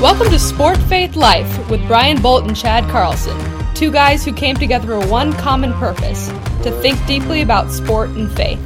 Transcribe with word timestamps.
Welcome 0.00 0.30
to 0.30 0.38
Sport 0.38 0.78
Faith 0.78 1.14
Life 1.14 1.68
with 1.68 1.86
Brian 1.86 2.22
Bolt 2.22 2.46
and 2.46 2.56
Chad 2.56 2.88
Carlson, 2.90 3.36
two 3.74 3.92
guys 3.92 4.24
who 4.24 4.32
came 4.32 4.56
together 4.56 4.98
for 4.98 5.06
one 5.08 5.34
common 5.34 5.74
purpose 5.74 6.28
to 6.62 6.70
think 6.80 7.04
deeply 7.06 7.42
about 7.42 7.70
sport 7.70 8.08
and 8.08 8.32
faith. 8.32 8.58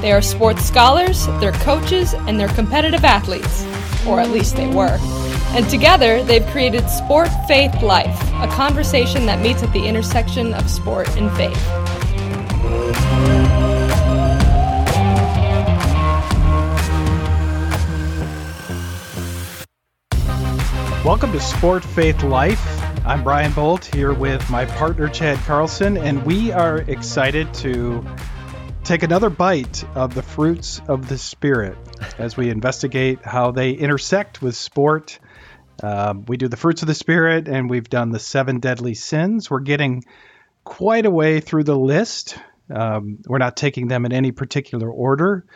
They 0.00 0.10
are 0.10 0.22
sports 0.22 0.64
scholars, 0.64 1.26
they're 1.38 1.52
coaches, 1.52 2.14
and 2.14 2.40
they're 2.40 2.48
competitive 2.48 3.04
athletes, 3.04 3.62
or 4.06 4.20
at 4.20 4.30
least 4.30 4.56
they 4.56 4.68
were. 4.68 4.96
And 5.50 5.68
together, 5.68 6.24
they've 6.24 6.46
created 6.46 6.88
Sport 6.88 7.28
Faith 7.46 7.82
Life, 7.82 8.18
a 8.36 8.48
conversation 8.48 9.26
that 9.26 9.42
meets 9.42 9.62
at 9.62 9.74
the 9.74 9.84
intersection 9.86 10.54
of 10.54 10.70
sport 10.70 11.14
and 11.18 11.30
faith. 11.36 11.60
Welcome 21.02 21.32
to 21.32 21.40
Sport 21.40 21.82
Faith 21.82 22.22
Life. 22.22 23.06
I'm 23.06 23.24
Brian 23.24 23.52
Bolt 23.52 23.86
here 23.86 24.12
with 24.12 24.50
my 24.50 24.66
partner 24.66 25.08
Chad 25.08 25.38
Carlson, 25.38 25.96
and 25.96 26.26
we 26.26 26.52
are 26.52 26.76
excited 26.76 27.54
to 27.54 28.04
take 28.84 29.02
another 29.02 29.30
bite 29.30 29.82
of 29.96 30.14
the 30.14 30.22
fruits 30.22 30.82
of 30.88 31.08
the 31.08 31.16
Spirit 31.16 31.78
as 32.18 32.36
we 32.36 32.50
investigate 32.50 33.24
how 33.24 33.50
they 33.50 33.70
intersect 33.70 34.42
with 34.42 34.54
sport. 34.54 35.18
Um, 35.82 36.26
we 36.28 36.36
do 36.36 36.48
the 36.48 36.58
fruits 36.58 36.82
of 36.82 36.86
the 36.86 36.94
Spirit, 36.94 37.48
and 37.48 37.70
we've 37.70 37.88
done 37.88 38.10
the 38.10 38.18
seven 38.18 38.60
deadly 38.60 38.92
sins. 38.92 39.50
We're 39.50 39.60
getting 39.60 40.04
quite 40.64 41.06
a 41.06 41.10
way 41.10 41.40
through 41.40 41.64
the 41.64 41.78
list. 41.78 42.36
Um, 42.68 43.20
we're 43.26 43.38
not 43.38 43.56
taking 43.56 43.88
them 43.88 44.04
in 44.04 44.12
any 44.12 44.32
particular 44.32 44.90
order, 44.90 45.46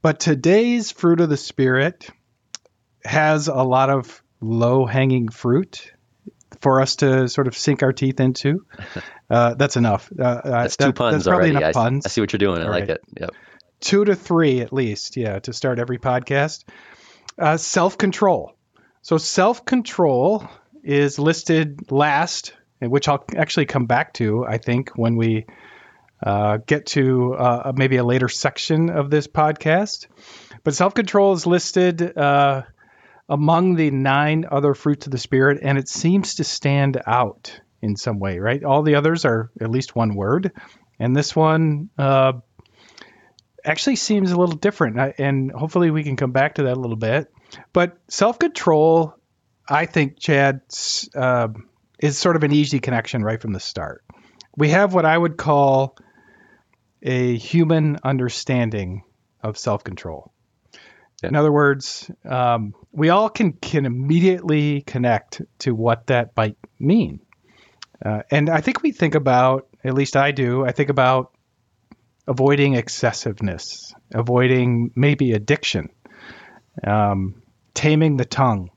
but 0.00 0.20
today's 0.20 0.92
fruit 0.92 1.20
of 1.20 1.28
the 1.28 1.36
Spirit 1.36 2.08
has 3.04 3.48
a 3.48 3.64
lot 3.64 3.90
of 3.90 4.21
low 4.42 4.84
hanging 4.86 5.28
fruit 5.28 5.92
for 6.60 6.80
us 6.80 6.96
to 6.96 7.28
sort 7.28 7.46
of 7.46 7.56
sink 7.56 7.82
our 7.82 7.92
teeth 7.92 8.20
into. 8.20 8.66
Uh, 9.30 9.54
that's 9.54 9.78
enough. 9.78 10.12
Uh, 10.12 10.42
that's 10.44 10.76
two 10.76 10.92
puns 10.92 11.14
that's 11.14 11.26
probably 11.26 11.52
already. 11.52 11.64
enough 11.64 11.70
I, 11.70 11.72
puns. 11.72 12.04
I 12.04 12.10
see 12.10 12.20
what 12.20 12.34
you're 12.34 12.38
doing. 12.38 12.58
I 12.58 12.64
All 12.64 12.70
like 12.70 12.80
right. 12.82 12.90
it. 12.90 13.02
Yep. 13.18 13.30
Two 13.80 14.04
to 14.04 14.14
three 14.14 14.60
at 14.60 14.74
least, 14.74 15.16
yeah, 15.16 15.38
to 15.38 15.54
start 15.54 15.78
every 15.78 15.96
podcast. 15.96 16.64
Uh, 17.38 17.56
self 17.56 17.96
control. 17.96 18.54
So 19.00 19.16
self 19.16 19.64
control 19.64 20.46
is 20.84 21.18
listed 21.18 21.90
last, 21.90 22.52
which 22.80 23.08
I'll 23.08 23.24
actually 23.34 23.64
come 23.64 23.86
back 23.86 24.12
to. 24.14 24.44
I 24.44 24.58
think 24.58 24.90
when 24.96 25.16
we 25.16 25.46
uh, 26.22 26.58
get 26.58 26.86
to 26.86 27.34
uh, 27.34 27.72
maybe 27.74 27.96
a 27.96 28.04
later 28.04 28.28
section 28.28 28.90
of 28.90 29.10
this 29.10 29.26
podcast. 29.26 30.08
But 30.62 30.74
self 30.74 30.92
control 30.92 31.32
is 31.32 31.46
listed 31.46 32.16
uh, 32.16 32.62
among 33.28 33.76
the 33.76 33.90
nine 33.90 34.46
other 34.50 34.74
fruits 34.74 35.06
of 35.06 35.12
the 35.12 35.18
Spirit, 35.18 35.60
and 35.62 35.78
it 35.78 35.88
seems 35.88 36.36
to 36.36 36.44
stand 36.44 37.00
out 37.06 37.60
in 37.80 37.96
some 37.96 38.18
way, 38.18 38.38
right? 38.38 38.62
All 38.62 38.82
the 38.82 38.94
others 38.94 39.24
are 39.24 39.50
at 39.60 39.70
least 39.70 39.96
one 39.96 40.14
word, 40.14 40.52
and 40.98 41.16
this 41.16 41.34
one 41.34 41.90
uh, 41.98 42.34
actually 43.64 43.96
seems 43.96 44.30
a 44.30 44.36
little 44.36 44.56
different. 44.56 45.14
And 45.18 45.50
hopefully, 45.50 45.90
we 45.90 46.04
can 46.04 46.16
come 46.16 46.32
back 46.32 46.56
to 46.56 46.64
that 46.64 46.76
a 46.76 46.80
little 46.80 46.96
bit. 46.96 47.32
But 47.72 47.98
self 48.08 48.38
control, 48.38 49.14
I 49.68 49.86
think, 49.86 50.18
Chad, 50.18 50.62
uh, 51.14 51.48
is 51.98 52.18
sort 52.18 52.36
of 52.36 52.42
an 52.42 52.52
easy 52.52 52.80
connection 52.80 53.22
right 53.22 53.40
from 53.40 53.52
the 53.52 53.60
start. 53.60 54.04
We 54.56 54.70
have 54.70 54.94
what 54.94 55.06
I 55.06 55.16
would 55.16 55.36
call 55.36 55.96
a 57.02 57.36
human 57.36 57.98
understanding 58.04 59.02
of 59.42 59.58
self 59.58 59.84
control. 59.84 60.31
In 61.22 61.36
other 61.36 61.52
words, 61.52 62.10
um, 62.24 62.74
we 62.90 63.10
all 63.10 63.28
can 63.28 63.52
can 63.52 63.86
immediately 63.86 64.82
connect 64.82 65.40
to 65.60 65.74
what 65.74 66.08
that 66.08 66.36
might 66.36 66.56
mean, 66.80 67.20
uh, 68.04 68.22
and 68.30 68.50
I 68.50 68.60
think 68.60 68.82
we 68.82 68.90
think 68.90 69.14
about, 69.14 69.68
at 69.84 69.94
least 69.94 70.16
I 70.16 70.32
do, 70.32 70.64
I 70.64 70.72
think 70.72 70.90
about 70.90 71.32
avoiding 72.26 72.74
excessiveness, 72.74 73.94
avoiding 74.12 74.90
maybe 74.96 75.32
addiction, 75.32 75.90
um, 76.84 77.42
taming 77.74 78.16
the 78.16 78.24
tongue. 78.24 78.70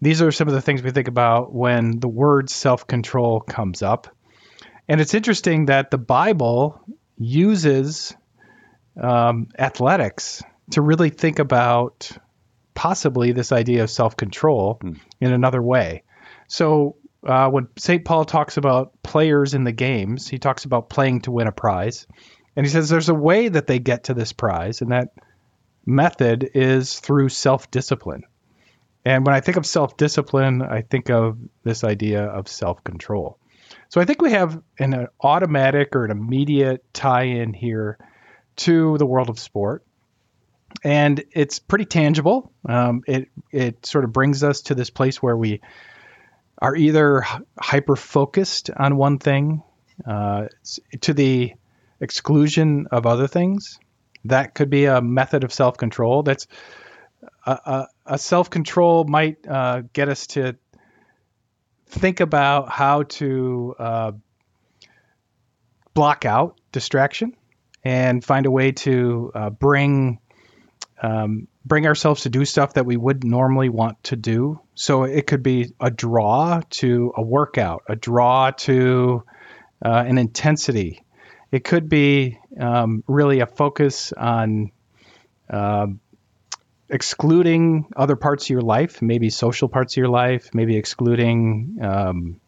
These 0.00 0.22
are 0.22 0.32
some 0.32 0.48
of 0.48 0.54
the 0.54 0.60
things 0.60 0.82
we 0.82 0.90
think 0.90 1.08
about 1.08 1.54
when 1.54 2.00
the 2.00 2.08
word 2.08 2.50
self 2.50 2.86
control 2.86 3.40
comes 3.40 3.82
up, 3.82 4.08
and 4.88 5.00
it's 5.00 5.14
interesting 5.14 5.66
that 5.66 5.92
the 5.92 5.98
Bible 5.98 6.80
uses 7.16 8.14
um, 9.00 9.48
athletics 9.58 10.42
to 10.70 10.82
really 10.82 11.10
think 11.10 11.38
about 11.38 12.10
possibly 12.74 13.32
this 13.32 13.52
idea 13.52 13.82
of 13.82 13.90
self 13.90 14.16
control 14.16 14.80
in 15.20 15.32
another 15.32 15.62
way. 15.62 16.02
So, 16.48 16.96
uh, 17.26 17.48
when 17.50 17.68
St. 17.76 18.04
Paul 18.04 18.24
talks 18.24 18.56
about 18.56 19.02
players 19.02 19.54
in 19.54 19.64
the 19.64 19.72
games, 19.72 20.28
he 20.28 20.38
talks 20.38 20.64
about 20.64 20.88
playing 20.88 21.22
to 21.22 21.32
win 21.32 21.48
a 21.48 21.52
prize. 21.52 22.06
And 22.54 22.64
he 22.64 22.70
says 22.70 22.88
there's 22.88 23.08
a 23.08 23.14
way 23.14 23.48
that 23.48 23.66
they 23.66 23.78
get 23.78 24.04
to 24.04 24.14
this 24.14 24.32
prize, 24.32 24.80
and 24.80 24.92
that 24.92 25.08
method 25.84 26.50
is 26.54 26.98
through 27.00 27.28
self 27.28 27.70
discipline. 27.70 28.22
And 29.04 29.24
when 29.24 29.34
I 29.34 29.40
think 29.40 29.56
of 29.56 29.66
self 29.66 29.96
discipline, 29.96 30.62
I 30.62 30.82
think 30.82 31.10
of 31.10 31.38
this 31.64 31.84
idea 31.84 32.24
of 32.24 32.48
self 32.48 32.82
control. 32.84 33.38
So 33.88 34.00
I 34.00 34.04
think 34.04 34.20
we 34.20 34.32
have 34.32 34.60
an, 34.78 34.94
an 34.94 35.08
automatic 35.20 35.94
or 35.94 36.04
an 36.04 36.10
immediate 36.10 36.84
tie 36.92 37.24
in 37.24 37.52
here 37.52 37.98
to 38.56 38.96
the 38.98 39.06
world 39.06 39.28
of 39.28 39.38
sport 39.38 39.84
and 40.84 41.24
it's 41.32 41.58
pretty 41.58 41.84
tangible. 41.84 42.52
Um, 42.68 43.02
it 43.06 43.28
it 43.50 43.86
sort 43.86 44.04
of 44.04 44.12
brings 44.12 44.42
us 44.42 44.62
to 44.62 44.74
this 44.74 44.90
place 44.90 45.22
where 45.22 45.36
we 45.36 45.60
are 46.58 46.74
either 46.74 47.24
hyper 47.58 47.96
focused 47.96 48.70
on 48.70 48.96
one 48.96 49.18
thing 49.18 49.62
uh, 50.06 50.46
to 51.02 51.14
the 51.14 51.54
exclusion 52.00 52.86
of 52.90 53.06
other 53.06 53.26
things. 53.26 53.78
That 54.24 54.54
could 54.54 54.70
be 54.70 54.86
a 54.86 55.00
method 55.00 55.44
of 55.44 55.52
self 55.52 55.76
control. 55.76 56.22
That's 56.22 56.46
a, 57.44 57.50
a, 57.52 57.88
a 58.06 58.18
self 58.18 58.50
control 58.50 59.04
might 59.04 59.46
uh, 59.46 59.82
get 59.92 60.08
us 60.08 60.26
to 60.28 60.56
think 61.86 62.20
about 62.20 62.70
how 62.70 63.04
to 63.04 63.74
uh, 63.78 64.12
block 65.94 66.24
out 66.24 66.60
distraction 66.72 67.36
and 67.84 68.24
find 68.24 68.46
a 68.46 68.50
way 68.50 68.72
to 68.72 69.30
uh, 69.34 69.50
bring 69.50 70.18
um, 71.02 71.48
bring 71.64 71.86
ourselves 71.86 72.22
to 72.22 72.30
do 72.30 72.44
stuff 72.44 72.74
that 72.74 72.86
we 72.86 72.96
would 72.96 73.24
normally 73.24 73.68
want 73.68 74.02
to 74.04 74.16
do. 74.16 74.60
So 74.74 75.04
it 75.04 75.26
could 75.26 75.42
be 75.42 75.72
a 75.80 75.90
draw 75.90 76.62
to 76.70 77.12
a 77.16 77.22
workout, 77.22 77.82
a 77.88 77.96
draw 77.96 78.50
to 78.50 79.24
uh, 79.84 80.04
an 80.06 80.18
intensity. 80.18 81.02
It 81.52 81.64
could 81.64 81.88
be 81.88 82.38
um, 82.58 83.04
really 83.06 83.40
a 83.40 83.46
focus 83.46 84.12
on 84.12 84.72
um 85.48 86.00
excluding 86.88 87.86
other 87.96 88.16
parts 88.16 88.44
of 88.44 88.50
your 88.50 88.60
life, 88.60 89.02
maybe 89.02 89.30
social 89.30 89.68
parts 89.68 89.94
of 89.94 89.96
your 89.98 90.08
life, 90.08 90.50
maybe 90.54 90.76
excluding. 90.76 91.78
Um, 91.82 92.40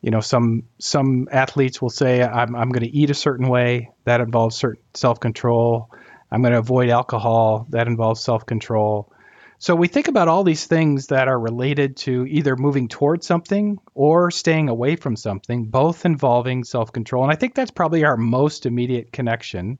you 0.00 0.10
know, 0.10 0.20
some 0.20 0.64
some 0.78 1.28
athletes 1.32 1.80
will 1.80 1.90
say, 1.90 2.22
"I'm 2.22 2.54
I'm 2.54 2.68
going 2.68 2.84
to 2.84 2.94
eat 2.94 3.10
a 3.10 3.14
certain 3.14 3.48
way." 3.48 3.90
That 4.04 4.20
involves 4.20 4.56
certain 4.56 4.82
self 4.92 5.18
control. 5.18 5.90
I'm 6.34 6.42
going 6.42 6.52
to 6.52 6.58
avoid 6.58 6.90
alcohol. 6.90 7.64
That 7.70 7.86
involves 7.86 8.20
self 8.20 8.44
control. 8.44 9.12
So 9.58 9.76
we 9.76 9.86
think 9.86 10.08
about 10.08 10.26
all 10.26 10.42
these 10.42 10.66
things 10.66 11.06
that 11.06 11.28
are 11.28 11.38
related 11.38 11.96
to 11.98 12.26
either 12.26 12.56
moving 12.56 12.88
towards 12.88 13.24
something 13.24 13.78
or 13.94 14.32
staying 14.32 14.68
away 14.68 14.96
from 14.96 15.14
something, 15.14 15.66
both 15.66 16.04
involving 16.04 16.64
self 16.64 16.92
control. 16.92 17.22
And 17.22 17.32
I 17.32 17.36
think 17.36 17.54
that's 17.54 17.70
probably 17.70 18.04
our 18.04 18.16
most 18.16 18.66
immediate 18.66 19.12
connection. 19.12 19.78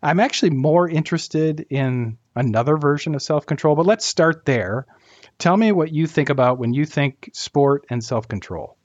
I'm 0.00 0.20
actually 0.20 0.50
more 0.50 0.88
interested 0.88 1.66
in 1.70 2.18
another 2.36 2.76
version 2.76 3.16
of 3.16 3.22
self 3.22 3.44
control, 3.44 3.74
but 3.74 3.86
let's 3.86 4.06
start 4.06 4.44
there. 4.44 4.86
Tell 5.38 5.56
me 5.56 5.72
what 5.72 5.92
you 5.92 6.06
think 6.06 6.30
about 6.30 6.60
when 6.60 6.72
you 6.72 6.86
think 6.86 7.30
sport 7.32 7.84
and 7.90 8.02
self 8.02 8.28
control. 8.28 8.75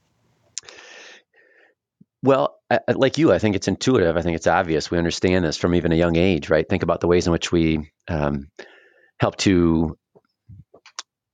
Well, 2.23 2.57
I, 2.69 2.79
like 2.94 3.18
you, 3.18 3.31
I 3.31 3.39
think 3.39 3.56
it's 3.56 3.68
intuitive. 3.68 4.15
I 4.15 4.21
think 4.21 4.35
it's 4.35 4.47
obvious. 4.47 4.91
We 4.91 4.97
understand 4.97 5.44
this 5.44 5.57
from 5.57 5.75
even 5.75 5.91
a 5.91 5.95
young 5.95 6.15
age, 6.15 6.50
right? 6.50 6.68
Think 6.68 6.83
about 6.83 7.01
the 7.01 7.07
ways 7.07 7.25
in 7.25 7.31
which 7.31 7.51
we 7.51 7.91
um, 8.07 8.47
help 9.19 9.38
to 9.38 9.97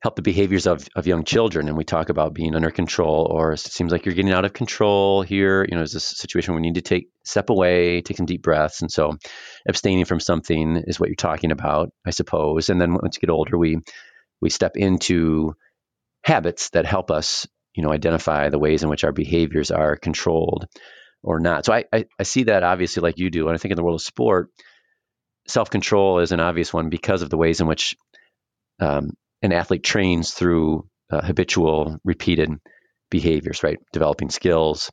help 0.01 0.15
the 0.15 0.21
behaviors 0.21 0.67
of, 0.67 0.87
of 0.95 1.07
young 1.07 1.23
children. 1.23 1.67
And 1.67 1.75
we 1.75 1.83
talk 1.83 2.09
about 2.09 2.33
being 2.33 2.55
under 2.55 2.71
control, 2.71 3.27
or 3.29 3.53
it 3.53 3.59
seems 3.59 3.91
like 3.91 4.05
you're 4.05 4.15
getting 4.15 4.31
out 4.31 4.45
of 4.45 4.53
control 4.53 5.23
here. 5.23 5.65
You 5.67 5.75
know, 5.75 5.81
is 5.83 5.91
this 5.91 6.11
a 6.11 6.15
situation 6.15 6.53
we 6.55 6.61
need 6.61 6.75
to 6.75 6.81
take 6.81 7.09
step 7.25 7.49
away, 7.49 8.01
take 8.01 8.17
some 8.17 8.25
deep 8.25 8.43
breaths, 8.43 8.81
and 8.81 8.91
so 8.91 9.17
abstaining 9.67 10.05
from 10.05 10.19
something 10.19 10.83
is 10.87 10.99
what 10.99 11.09
you're 11.09 11.15
talking 11.15 11.51
about, 11.51 11.89
I 12.05 12.11
suppose. 12.11 12.69
And 12.69 12.79
then 12.79 12.93
once 12.93 13.17
you 13.17 13.21
get 13.27 13.33
older, 13.33 13.57
we 13.57 13.79
we 14.39 14.49
step 14.49 14.73
into 14.75 15.55
habits 16.23 16.69
that 16.69 16.85
help 16.85 17.09
us, 17.09 17.47
you 17.77 17.83
know, 17.83 17.93
identify 17.93 18.49
the 18.49 18.59
ways 18.59 18.81
in 18.81 18.89
which 18.89 19.03
our 19.03 19.11
behaviors 19.11 19.69
are 19.69 19.95
controlled 19.95 20.65
or 21.21 21.39
not. 21.39 21.63
So 21.63 21.73
I, 21.73 21.85
I, 21.93 22.05
I 22.19 22.23
see 22.23 22.45
that 22.45 22.63
obviously 22.63 23.01
like 23.01 23.19
you 23.19 23.29
do. 23.29 23.47
And 23.47 23.55
I 23.55 23.57
think 23.57 23.71
in 23.71 23.75
the 23.75 23.83
world 23.83 23.99
of 23.99 24.03
sport, 24.03 24.49
self 25.47 25.69
control 25.69 26.19
is 26.19 26.31
an 26.31 26.39
obvious 26.39 26.73
one 26.73 26.89
because 26.89 27.21
of 27.21 27.29
the 27.29 27.37
ways 27.37 27.61
in 27.61 27.67
which 27.67 27.95
um, 28.79 29.11
an 29.43 29.53
athlete 29.53 29.83
trains 29.83 30.31
through 30.33 30.89
uh, 31.11 31.21
habitual, 31.21 31.99
repeated 32.03 32.49
behaviors, 33.11 33.61
right? 33.61 33.77
Developing 33.93 34.31
skills, 34.31 34.91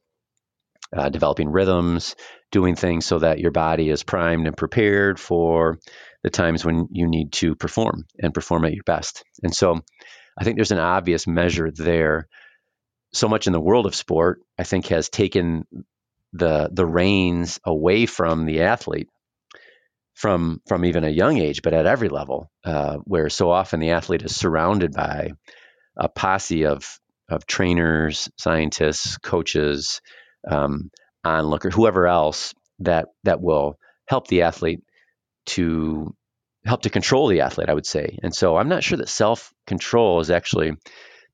uh, 0.94 1.08
developing 1.08 1.50
rhythms, 1.50 2.14
doing 2.52 2.76
things 2.76 3.06
so 3.06 3.18
that 3.18 3.40
your 3.40 3.50
body 3.50 3.88
is 3.88 4.02
primed 4.04 4.46
and 4.46 4.56
prepared 4.56 5.18
for 5.18 5.78
the 6.22 6.30
times 6.30 6.64
when 6.66 6.88
you 6.90 7.08
need 7.08 7.32
to 7.32 7.54
perform 7.54 8.04
and 8.18 8.34
perform 8.34 8.66
at 8.66 8.74
your 8.74 8.84
best. 8.84 9.24
And 9.42 9.54
so 9.54 9.80
I 10.38 10.44
think 10.44 10.56
there's 10.56 10.70
an 10.70 10.78
obvious 10.78 11.26
measure 11.26 11.70
there. 11.70 12.28
So 13.14 13.28
much 13.28 13.46
in 13.46 13.52
the 13.52 13.60
world 13.60 13.86
of 13.86 13.94
sport, 13.94 14.40
I 14.58 14.64
think, 14.64 14.88
has 14.88 15.08
taken 15.08 15.66
the 16.32 16.68
the 16.72 16.84
reins 16.84 17.60
away 17.64 18.06
from 18.06 18.44
the 18.44 18.62
athlete 18.62 19.08
from 20.14 20.60
from 20.66 20.84
even 20.84 21.04
a 21.04 21.10
young 21.10 21.38
age, 21.38 21.62
but 21.62 21.74
at 21.74 21.86
every 21.86 22.08
level, 22.08 22.50
uh, 22.64 22.98
where 23.04 23.28
so 23.28 23.50
often 23.50 23.80
the 23.80 23.90
athlete 23.90 24.22
is 24.22 24.34
surrounded 24.34 24.92
by 24.92 25.30
a 25.96 26.08
posse 26.08 26.66
of 26.66 26.98
of 27.28 27.46
trainers, 27.46 28.28
scientists, 28.36 29.16
coaches, 29.18 30.00
um, 30.48 30.90
onlookers, 31.24 31.74
whoever 31.74 32.06
else 32.06 32.54
that 32.80 33.06
that 33.24 33.40
will 33.40 33.78
help 34.06 34.26
the 34.28 34.42
athlete 34.42 34.82
to 35.46 36.14
help 36.64 36.82
to 36.82 36.90
control 36.90 37.28
the 37.28 37.42
athlete. 37.42 37.68
I 37.68 37.74
would 37.74 37.86
say, 37.86 38.18
and 38.22 38.34
so 38.34 38.56
I'm 38.56 38.68
not 38.68 38.84
sure 38.84 38.98
that 38.98 39.08
self 39.08 39.52
control 39.66 40.20
is 40.20 40.30
actually 40.30 40.72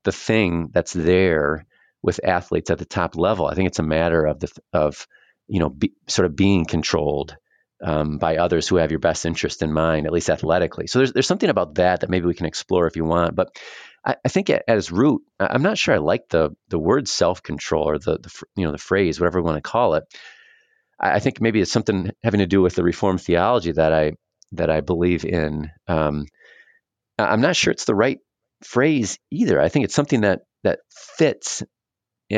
the 0.03 0.11
thing 0.11 0.69
that's 0.73 0.93
there 0.93 1.65
with 2.03 2.19
athletes 2.23 2.69
at 2.69 2.77
the 2.77 2.85
top 2.85 3.15
level. 3.15 3.45
I 3.47 3.55
think 3.55 3.67
it's 3.67 3.79
a 3.79 3.83
matter 3.83 4.25
of 4.25 4.39
the 4.39 4.51
of 4.73 5.07
you 5.47 5.59
know 5.59 5.69
be, 5.69 5.93
sort 6.07 6.25
of 6.25 6.35
being 6.35 6.65
controlled 6.65 7.35
um, 7.83 8.17
by 8.17 8.37
others 8.37 8.67
who 8.67 8.77
have 8.77 8.91
your 8.91 8.99
best 8.99 9.25
interest 9.25 9.61
in 9.61 9.73
mind, 9.73 10.05
at 10.05 10.13
least 10.13 10.29
athletically. 10.29 10.87
So 10.87 10.99
there's 10.99 11.13
there's 11.13 11.27
something 11.27 11.49
about 11.49 11.75
that 11.75 12.01
that 12.01 12.09
maybe 12.09 12.25
we 12.25 12.35
can 12.35 12.45
explore 12.45 12.87
if 12.87 12.95
you 12.95 13.05
want. 13.05 13.35
But 13.35 13.55
I, 14.05 14.15
I 14.23 14.29
think 14.29 14.49
at, 14.49 14.63
at, 14.67 14.77
its 14.77 14.91
root, 14.91 15.21
I'm 15.39 15.63
not 15.63 15.77
sure 15.77 15.95
I 15.95 15.99
like 15.99 16.29
the 16.29 16.51
the 16.69 16.79
word 16.79 17.07
self 17.07 17.43
control 17.43 17.89
or 17.89 17.97
the, 17.97 18.19
the 18.19 18.43
you 18.55 18.65
know 18.65 18.71
the 18.71 18.77
phrase 18.77 19.19
whatever 19.19 19.41
we 19.41 19.45
want 19.45 19.57
to 19.57 19.69
call 19.69 19.95
it. 19.95 20.03
I, 20.99 21.13
I, 21.13 21.19
think 21.19 21.41
maybe 21.41 21.61
it's 21.61 21.71
something 21.71 22.11
having 22.23 22.39
to 22.39 22.47
do 22.47 22.61
with 22.61 22.75
the 22.75 22.83
Reformed 22.83 23.21
theology 23.21 23.71
that 23.71 23.93
I 23.93 24.13
that 24.53 24.69
I 24.69 24.81
believe 24.81 25.25
in. 25.25 25.71
Um, 25.87 26.25
I'm 27.17 27.41
not 27.41 27.55
sure 27.55 27.71
it's 27.71 27.85
the 27.85 27.95
right 27.95 28.19
phrase 28.63 29.17
either. 29.31 29.61
I 29.61 29.69
think 29.69 29.85
it's 29.85 29.95
something 29.95 30.21
that 30.21 30.41
that 30.63 30.79
fits 31.17 31.63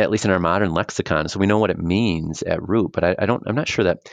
at 0.01 0.09
least 0.09 0.25
in 0.25 0.31
our 0.31 0.39
modern 0.39 0.73
lexicon, 0.73 1.27
so 1.29 1.39
we 1.39 1.47
know 1.47 1.59
what 1.59 1.69
it 1.69 1.79
means 1.79 2.41
at 2.41 2.67
root. 2.67 2.91
But 2.91 3.03
I, 3.03 3.15
I 3.19 3.25
don't. 3.25 3.43
I'm 3.45 3.55
not 3.55 3.67
sure 3.67 3.85
that 3.85 4.09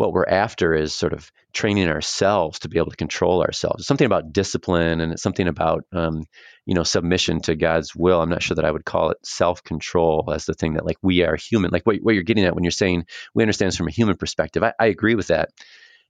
what 0.00 0.14
we're 0.14 0.24
after 0.24 0.72
is 0.72 0.94
sort 0.94 1.12
of 1.12 1.30
training 1.52 1.86
ourselves 1.86 2.60
to 2.60 2.70
be 2.70 2.78
able 2.78 2.90
to 2.90 2.96
control 2.96 3.42
ourselves. 3.42 3.80
It's 3.80 3.86
something 3.86 4.06
about 4.06 4.32
discipline 4.32 5.02
and 5.02 5.12
it's 5.12 5.22
something 5.22 5.46
about 5.46 5.84
um, 5.92 6.24
you 6.64 6.74
know 6.74 6.84
submission 6.84 7.42
to 7.42 7.54
God's 7.54 7.94
will. 7.94 8.22
I'm 8.22 8.30
not 8.30 8.42
sure 8.42 8.54
that 8.54 8.64
I 8.64 8.70
would 8.70 8.86
call 8.86 9.10
it 9.10 9.18
self 9.22 9.62
control 9.62 10.32
as 10.34 10.46
the 10.46 10.54
thing 10.54 10.74
that 10.74 10.86
like 10.86 10.96
we 11.02 11.22
are 11.22 11.36
human. 11.36 11.70
Like 11.70 11.84
what, 11.84 11.96
what 12.00 12.14
you're 12.14 12.24
getting 12.24 12.46
at 12.46 12.54
when 12.54 12.64
you're 12.64 12.70
saying 12.70 13.04
we 13.34 13.42
understand 13.42 13.68
this 13.68 13.76
from 13.76 13.88
a 13.88 13.92
human 13.92 14.16
perspective. 14.16 14.62
I, 14.62 14.72
I 14.80 14.86
agree 14.86 15.16
with 15.16 15.26
that, 15.26 15.50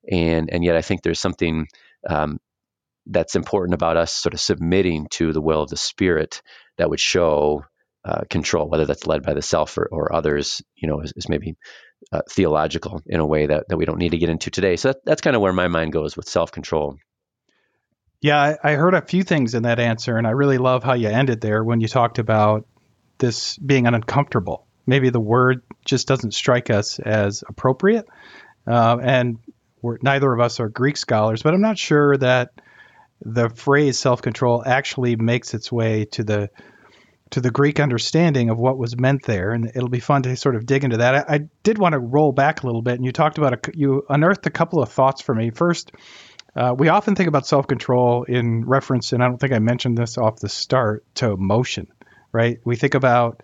and 0.09 0.51
and 0.53 0.63
yet 0.63 0.77
I 0.77 0.83
think 0.83 1.03
there's 1.03 1.19
something 1.19 1.67
um, 2.09 2.39
that's 3.07 3.35
important 3.35 3.75
about 3.75 3.97
us 3.97 4.13
sort 4.13 4.35
of 4.35 4.41
submitting 4.41 5.09
to 5.11 5.33
the 5.33 5.43
will 5.43 5.63
of 5.63 5.71
the 5.71 5.77
Spirit 5.77 6.43
that 6.79 6.91
would 6.91 7.01
show 7.01 7.65
uh, 8.11 8.23
control, 8.29 8.69
whether 8.69 8.87
that's 8.87 9.07
led 9.07 9.23
by 9.23 9.35
the 9.35 9.43
self 9.43 9.79
or, 9.79 9.89
or 9.93 10.13
others, 10.13 10.63
you 10.75 10.89
know, 10.89 11.01
is, 11.01 11.13
is 11.15 11.29
maybe 11.29 11.55
uh, 12.13 12.23
theological 12.29 13.01
in 13.07 13.21
a 13.21 13.27
way 13.27 13.47
that, 13.47 13.69
that 13.69 13.77
we 13.77 13.85
don't 13.85 13.99
need 13.99 14.11
to 14.11 14.19
get 14.19 14.29
into 14.29 14.51
today. 14.51 14.75
So 14.75 14.89
that, 14.89 15.05
that's 15.05 15.21
kind 15.21 15.37
of 15.37 15.43
where 15.43 15.53
my 15.53 15.69
mind 15.69 15.93
goes 15.93 16.17
with 16.17 16.29
self 16.29 16.51
control. 16.51 16.97
Yeah, 18.21 18.37
I, 18.37 18.73
I 18.73 18.75
heard 18.75 18.95
a 18.95 19.03
few 19.03 19.23
things 19.23 19.55
in 19.55 19.63
that 19.63 19.79
answer, 19.79 20.17
and 20.17 20.27
I 20.27 20.31
really 20.31 20.59
love 20.59 20.83
how 20.83 20.95
you 20.95 21.09
ended 21.09 21.41
there 21.41 21.63
when 21.63 21.81
you 21.81 21.87
talked 21.87 22.19
about 22.19 22.67
this 23.19 23.57
being 23.59 23.87
uncomfortable. 23.87 24.67
Maybe 24.87 25.11
the 25.11 25.21
word 25.21 25.63
just 25.85 26.09
doesn't 26.09 26.35
strike 26.35 26.69
us 26.69 26.99
as 26.99 27.45
appropriate. 27.49 28.07
Uh, 28.67 28.99
and 29.01 29.39
neither 30.03 30.33
of 30.33 30.41
us 30.41 30.59
are 30.59 30.69
Greek 30.69 30.97
scholars, 30.97 31.45
but 31.45 31.55
I'm 31.55 31.61
not 31.61 31.79
sure 31.79 32.17
that 32.17 32.51
the 33.23 33.51
phrase 33.51 34.01
self 34.01 34.21
control 34.21 34.65
actually 34.67 35.15
makes 35.15 35.55
its 35.55 35.71
way 35.71 36.07
to 36.07 36.25
the 36.25 36.51
to 37.31 37.41
the 37.41 37.51
Greek 37.51 37.79
understanding 37.79 38.51
of 38.51 38.59
what 38.59 38.79
was 38.79 38.99
meant 38.99 39.23
there, 39.23 39.53
and 39.53 39.67
it'll 39.75 39.89
be 39.89 40.01
fun 40.01 40.23
to 40.23 40.37
sort 40.37 40.57
of 40.57 40.67
dig 40.67 40.85
into 40.85 40.99
that. 40.99 41.15
I, 41.15 41.35
I 41.35 41.39
did 41.63 41.79
want 41.79 41.93
to 41.93 41.99
roll 41.99 42.33
back 42.33 42.63
a 42.63 42.67
little 42.67 42.83
bit, 42.83 42.95
and 42.95 43.05
you 43.05 43.13
talked 43.13 43.39
about 43.39 43.69
a, 43.69 43.73
you 43.77 44.05
unearthed 44.09 44.47
a 44.47 44.51
couple 44.51 44.83
of 44.83 44.91
thoughts 44.91 45.21
for 45.21 45.35
me. 45.35 45.51
First, 45.51 45.93
uh, 46.57 46.75
we 46.77 46.89
often 46.89 47.15
think 47.15 47.29
about 47.29 47.47
self 47.47 47.67
control 47.67 48.25
in 48.25 48.65
reference, 48.65 49.13
and 49.13 49.23
I 49.23 49.29
don't 49.29 49.39
think 49.39 49.53
I 49.53 49.61
mentioned 49.61 49.97
this 49.97 50.19
off 50.19 50.41
the 50.41 50.49
start, 50.49 51.05
to 51.17 51.31
emotion, 51.31 51.87
right? 52.33 52.59
We 52.65 52.77
think 52.77 52.95
about 52.95 53.43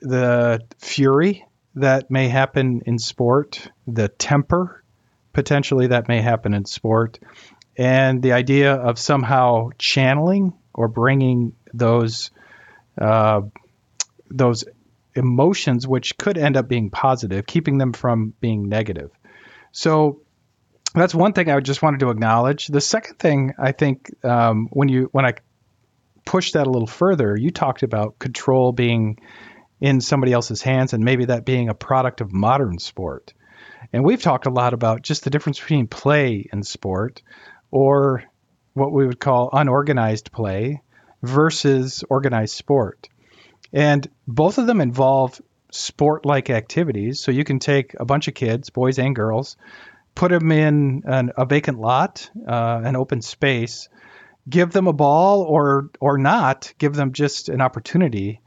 the 0.00 0.60
fury 0.78 1.46
that 1.76 2.10
may 2.10 2.28
happen 2.28 2.82
in 2.86 2.98
sport, 2.98 3.70
the 3.86 4.08
temper 4.08 4.82
potentially 5.32 5.88
that 5.88 6.08
may 6.08 6.20
happen 6.20 6.54
in 6.54 6.64
sport, 6.64 7.20
and 7.76 8.20
the 8.20 8.32
idea 8.32 8.74
of 8.74 8.98
somehow 8.98 9.68
channeling 9.78 10.52
or 10.74 10.88
bringing 10.88 11.52
those 11.72 12.32
uh, 13.00 13.42
those 14.30 14.64
emotions, 15.14 15.86
which 15.86 16.16
could 16.16 16.38
end 16.38 16.56
up 16.56 16.68
being 16.68 16.90
positive, 16.90 17.46
keeping 17.46 17.78
them 17.78 17.92
from 17.92 18.34
being 18.40 18.68
negative. 18.68 19.10
So 19.72 20.22
that's 20.94 21.14
one 21.14 21.32
thing 21.32 21.50
I 21.50 21.60
just 21.60 21.82
wanted 21.82 22.00
to 22.00 22.10
acknowledge. 22.10 22.66
The 22.66 22.80
second 22.80 23.18
thing 23.18 23.54
I 23.58 23.72
think 23.72 24.10
um, 24.24 24.68
when 24.70 24.88
you 24.88 25.08
when 25.12 25.26
I 25.26 25.34
push 26.24 26.52
that 26.52 26.66
a 26.66 26.70
little 26.70 26.86
further, 26.86 27.36
you 27.36 27.50
talked 27.50 27.82
about 27.82 28.18
control 28.18 28.72
being 28.72 29.18
in 29.80 30.00
somebody 30.00 30.32
else's 30.32 30.62
hands 30.62 30.92
and 30.92 31.04
maybe 31.04 31.26
that 31.26 31.44
being 31.44 31.68
a 31.68 31.74
product 31.74 32.20
of 32.20 32.32
modern 32.32 32.78
sport. 32.78 33.32
And 33.92 34.04
we've 34.04 34.20
talked 34.20 34.46
a 34.46 34.50
lot 34.50 34.74
about 34.74 35.02
just 35.02 35.24
the 35.24 35.30
difference 35.30 35.58
between 35.58 35.86
play 35.86 36.48
and 36.52 36.66
sport 36.66 37.22
or 37.70 38.24
what 38.74 38.92
we 38.92 39.06
would 39.06 39.20
call 39.20 39.50
unorganized 39.52 40.32
play 40.32 40.82
versus 41.22 42.04
organized 42.08 42.54
sport. 42.54 43.08
And 43.72 44.08
both 44.26 44.58
of 44.58 44.66
them 44.66 44.80
involve 44.80 45.40
sport 45.70 46.24
like 46.24 46.50
activities. 46.50 47.20
So 47.20 47.30
you 47.30 47.44
can 47.44 47.58
take 47.58 47.94
a 47.98 48.04
bunch 48.04 48.28
of 48.28 48.34
kids, 48.34 48.70
boys 48.70 48.98
and 48.98 49.14
girls, 49.14 49.56
put 50.14 50.30
them 50.30 50.50
in 50.50 51.02
an, 51.06 51.32
a 51.36 51.44
vacant 51.44 51.78
lot, 51.78 52.30
uh, 52.46 52.80
an 52.84 52.96
open 52.96 53.22
space, 53.22 53.88
give 54.48 54.72
them 54.72 54.86
a 54.86 54.92
ball 54.92 55.42
or 55.42 55.90
or 56.00 56.18
not, 56.18 56.72
give 56.78 56.94
them 56.94 57.12
just 57.12 57.48
an 57.48 57.60
opportunity, 57.60 58.40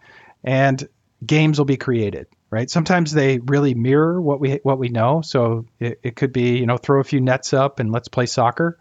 and 0.44 0.88
games 1.26 1.58
will 1.58 1.66
be 1.66 1.78
created. 1.78 2.28
Right. 2.52 2.70
Sometimes 2.70 3.14
they 3.14 3.40
really 3.40 3.74
mirror 3.76 4.22
what 4.22 4.42
we 4.42 4.60
what 4.64 4.78
we 4.78 4.90
know. 4.90 5.22
So 5.22 5.66
it, 5.80 6.02
it 6.04 6.16
could 6.18 6.34
be 6.34 6.58
you 6.58 6.66
know 6.66 6.78
throw 6.78 7.00
a 7.00 7.04
few 7.04 7.22
nets 7.22 7.54
up 7.54 7.80
and 7.80 7.94
let's 7.94 8.10
play 8.10 8.26
soccer 8.26 8.78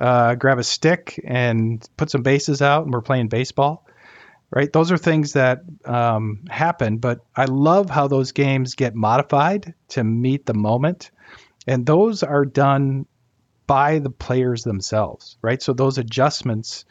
uh, 0.00 0.34
grab 0.34 0.58
a 0.58 0.64
stick 0.64 1.20
and 1.24 1.86
put 1.96 2.10
some 2.10 2.22
bases 2.22 2.62
out, 2.62 2.84
and 2.84 2.92
we're 2.92 3.02
playing 3.02 3.28
baseball. 3.28 3.86
Right? 4.50 4.72
Those 4.72 4.90
are 4.90 4.98
things 4.98 5.34
that 5.34 5.60
um, 5.84 6.40
happen, 6.48 6.96
but 6.96 7.20
I 7.36 7.44
love 7.44 7.88
how 7.88 8.08
those 8.08 8.32
games 8.32 8.74
get 8.74 8.96
modified 8.96 9.74
to 9.90 10.02
meet 10.02 10.44
the 10.44 10.54
moment, 10.54 11.12
and 11.68 11.86
those 11.86 12.24
are 12.24 12.44
done 12.44 13.06
by 13.68 14.00
the 14.00 14.10
players 14.10 14.64
themselves. 14.64 15.36
Right? 15.42 15.62
So 15.62 15.72
those 15.72 15.98
adjustments 15.98 16.84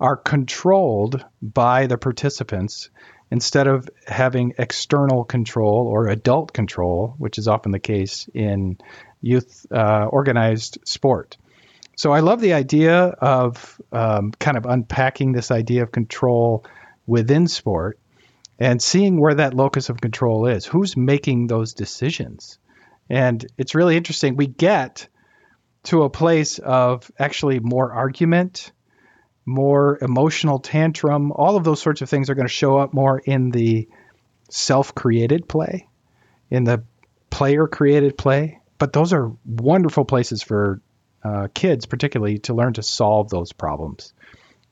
are 0.00 0.16
controlled 0.16 1.24
by 1.40 1.86
the 1.86 1.96
participants 1.96 2.90
instead 3.30 3.66
of 3.66 3.88
having 4.06 4.54
external 4.58 5.24
control 5.24 5.86
or 5.88 6.08
adult 6.08 6.52
control, 6.52 7.14
which 7.18 7.38
is 7.38 7.48
often 7.48 7.72
the 7.72 7.78
case 7.78 8.28
in 8.32 8.78
youth 9.20 9.66
uh, 9.70 10.06
organized 10.06 10.78
sport. 10.84 11.36
So 11.96 12.12
I 12.12 12.20
love 12.20 12.40
the 12.40 12.52
idea 12.52 12.98
of 12.98 13.80
um, 13.90 14.32
kind 14.32 14.56
of 14.56 14.66
unpacking 14.66 15.32
this 15.32 15.50
idea 15.50 15.82
of 15.82 15.90
control 15.90 16.64
within 17.06 17.48
sport 17.48 17.98
and 18.58 18.80
seeing 18.80 19.20
where 19.20 19.34
that 19.34 19.54
locus 19.54 19.88
of 19.88 20.00
control 20.00 20.46
is. 20.46 20.66
Who's 20.66 20.96
making 20.96 21.46
those 21.46 21.74
decisions? 21.74 22.58
And 23.08 23.44
it's 23.56 23.74
really 23.74 23.96
interesting. 23.96 24.36
We 24.36 24.46
get 24.46 25.08
to 25.84 26.02
a 26.02 26.10
place 26.10 26.58
of 26.58 27.10
actually 27.18 27.60
more 27.60 27.92
argument, 27.92 28.72
more 29.46 29.98
emotional 30.02 30.58
tantrum. 30.58 31.32
All 31.32 31.56
of 31.56 31.64
those 31.64 31.80
sorts 31.80 32.02
of 32.02 32.10
things 32.10 32.28
are 32.28 32.34
going 32.34 32.48
to 32.48 32.52
show 32.52 32.76
up 32.76 32.92
more 32.92 33.18
in 33.18 33.50
the 33.50 33.88
self 34.50 34.94
created 34.94 35.48
play, 35.48 35.88
in 36.50 36.64
the 36.64 36.82
player 37.30 37.66
created 37.66 38.18
play. 38.18 38.60
But 38.78 38.92
those 38.92 39.12
are 39.12 39.32
wonderful 39.46 40.04
places 40.04 40.42
for 40.42 40.82
uh, 41.24 41.48
kids, 41.54 41.86
particularly, 41.86 42.38
to 42.40 42.54
learn 42.54 42.74
to 42.74 42.82
solve 42.82 43.30
those 43.30 43.52
problems. 43.52 44.12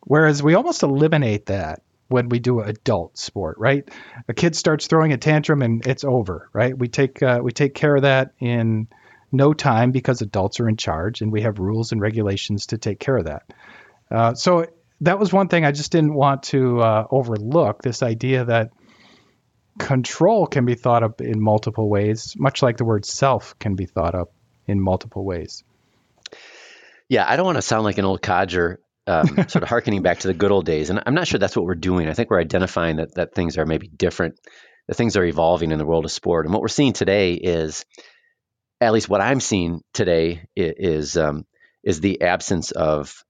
Whereas 0.01 0.43
we 0.43 0.55
almost 0.55 0.83
eliminate 0.83 1.47
that 1.47 1.83
when 2.09 2.29
we 2.29 2.39
do 2.39 2.61
adult 2.61 3.17
sport, 3.17 3.57
right? 3.59 3.89
A 4.29 4.35
kid 4.35 4.55
starts 4.55 4.87
throwing 4.87 5.13
a 5.13 5.17
tantrum 5.17 5.63
and 5.63 5.87
it's 5.87 6.05
over, 6.05 6.51
right? 6.53 6.77
We 6.77 6.89
take 6.89 7.23
uh, 7.23 7.41
we 7.43 7.53
take 7.53 7.75
care 7.75 7.97
of 7.97 8.03
that 8.03 8.35
in 8.39 8.89
no 9.33 9.53
time 9.53 9.91
because 9.91 10.21
adults 10.21 10.61
are 10.61 10.69
in 10.69 10.77
charge 10.77 11.23
and 11.23 11.33
we 11.33 11.43
have 11.43 11.59
rules 11.59 11.93
and 11.93 12.01
regulations 12.01 12.67
to 12.67 12.79
take 12.79 13.01
care 13.01 13.17
of 13.17 13.25
that. 13.25 13.53
Uh, 14.11 14.35
so 14.35 14.67
that 15.01 15.19
was 15.19 15.33
one 15.33 15.49
thing 15.49 15.65
I 15.65 15.73
just 15.73 15.93
didn't 15.93 16.15
want 16.15 16.45
to 16.45 16.81
uh, 16.81 17.07
overlook. 17.11 17.83
This 17.83 18.03
idea 18.03 18.45
that 18.45 18.71
control 19.79 20.47
can 20.47 20.65
be 20.65 20.75
thought 20.75 21.03
of 21.03 21.21
in 21.21 21.43
multiple 21.43 21.89
ways, 21.89 22.35
much 22.39 22.63
like 22.63 22.77
the 22.77 22.85
word 22.85 23.05
self 23.05 23.59
can 23.59 23.75
be 23.75 23.87
thought 23.87 24.15
of 24.15 24.29
in 24.67 24.81
multiple 24.81 25.25
ways. 25.25 25.65
Yeah, 27.09 27.25
I 27.29 27.37
don't 27.37 27.47
want 27.47 27.59
to 27.59 27.63
sound 27.63 27.85
like 27.85 27.99
an 27.99 28.05
old 28.05 28.23
codger, 28.23 28.81
um, 29.07 29.27
sort 29.49 29.63
of 29.63 29.69
harkening 29.69 30.03
back 30.03 30.21
to 30.21 30.29
the 30.29 30.35
good 30.35 30.53
old 30.53 30.65
days. 30.65 30.91
And 30.91 31.03
I'm 31.05 31.15
not 31.15 31.27
sure 31.27 31.39
that's 31.39 31.57
what 31.57 31.67
we're 31.67 31.75
doing. 31.75 32.09
I 32.09 32.15
think 32.15 32.31
we're 32.31 32.41
identifying 32.41 32.97
that, 32.97 33.15
that 33.15 33.35
things 33.35 33.59
are 33.59 33.67
maybe 33.67 33.89
different, 33.89 34.39
that 34.89 34.95
things 34.95 35.17
are 35.17 35.25
evolving 35.25 35.73
in 35.73 35.79
the 35.79 35.85
world 35.87 36.05
of 36.05 36.13
sport. 36.13 36.47
And 36.47 36.53
what 36.53 36.63
we're 36.63 36.69
seeing 36.69 36.93
today 36.93 37.35
is, 37.35 37.85
at 38.81 38.93
least 38.93 39.09
what 39.09 39.21
I'm 39.21 39.41
seeing 39.41 39.83
today, 39.93 40.47
is 40.57 41.17
um, 41.17 41.47
is 41.83 42.01
the 42.01 42.23
absence 42.23 42.71
of, 42.71 43.24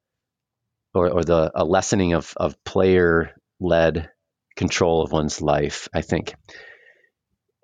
or, 0.94 1.10
or 1.10 1.24
the 1.24 1.50
a 1.54 1.64
lessening 1.64 2.14
of 2.14 2.34
of 2.36 2.62
player 2.64 3.32
led 3.60 4.10
control 4.56 5.02
of 5.02 5.12
one's 5.12 5.40
life. 5.40 5.88
I 5.92 6.00
think 6.02 6.34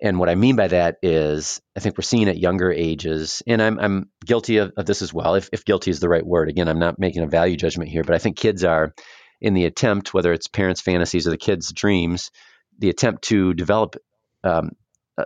and 0.01 0.17
what 0.17 0.29
I 0.29 0.35
mean 0.35 0.55
by 0.55 0.67
that 0.67 0.97
is, 1.03 1.61
I 1.77 1.79
think 1.79 1.95
we're 1.95 2.01
seeing 2.01 2.27
at 2.27 2.39
younger 2.39 2.71
ages, 2.71 3.43
and 3.45 3.61
I'm, 3.61 3.79
I'm 3.79 4.09
guilty 4.25 4.57
of, 4.57 4.71
of 4.75 4.87
this 4.87 5.03
as 5.03 5.13
well, 5.13 5.35
if, 5.35 5.49
if 5.53 5.63
guilty 5.63 5.91
is 5.91 5.99
the 5.99 6.09
right 6.09 6.25
word. 6.25 6.49
Again, 6.49 6.67
I'm 6.67 6.79
not 6.79 6.97
making 6.97 7.21
a 7.21 7.27
value 7.27 7.55
judgment 7.55 7.91
here, 7.91 8.03
but 8.03 8.15
I 8.15 8.17
think 8.17 8.35
kids 8.35 8.63
are 8.63 8.95
in 9.39 9.53
the 9.53 9.65
attempt, 9.65 10.11
whether 10.11 10.33
it's 10.33 10.47
parents' 10.47 10.81
fantasies 10.81 11.27
or 11.27 11.29
the 11.29 11.37
kids' 11.37 11.71
dreams, 11.71 12.31
the 12.79 12.89
attempt 12.89 13.25
to 13.25 13.53
develop 13.53 13.95
um, 14.43 14.71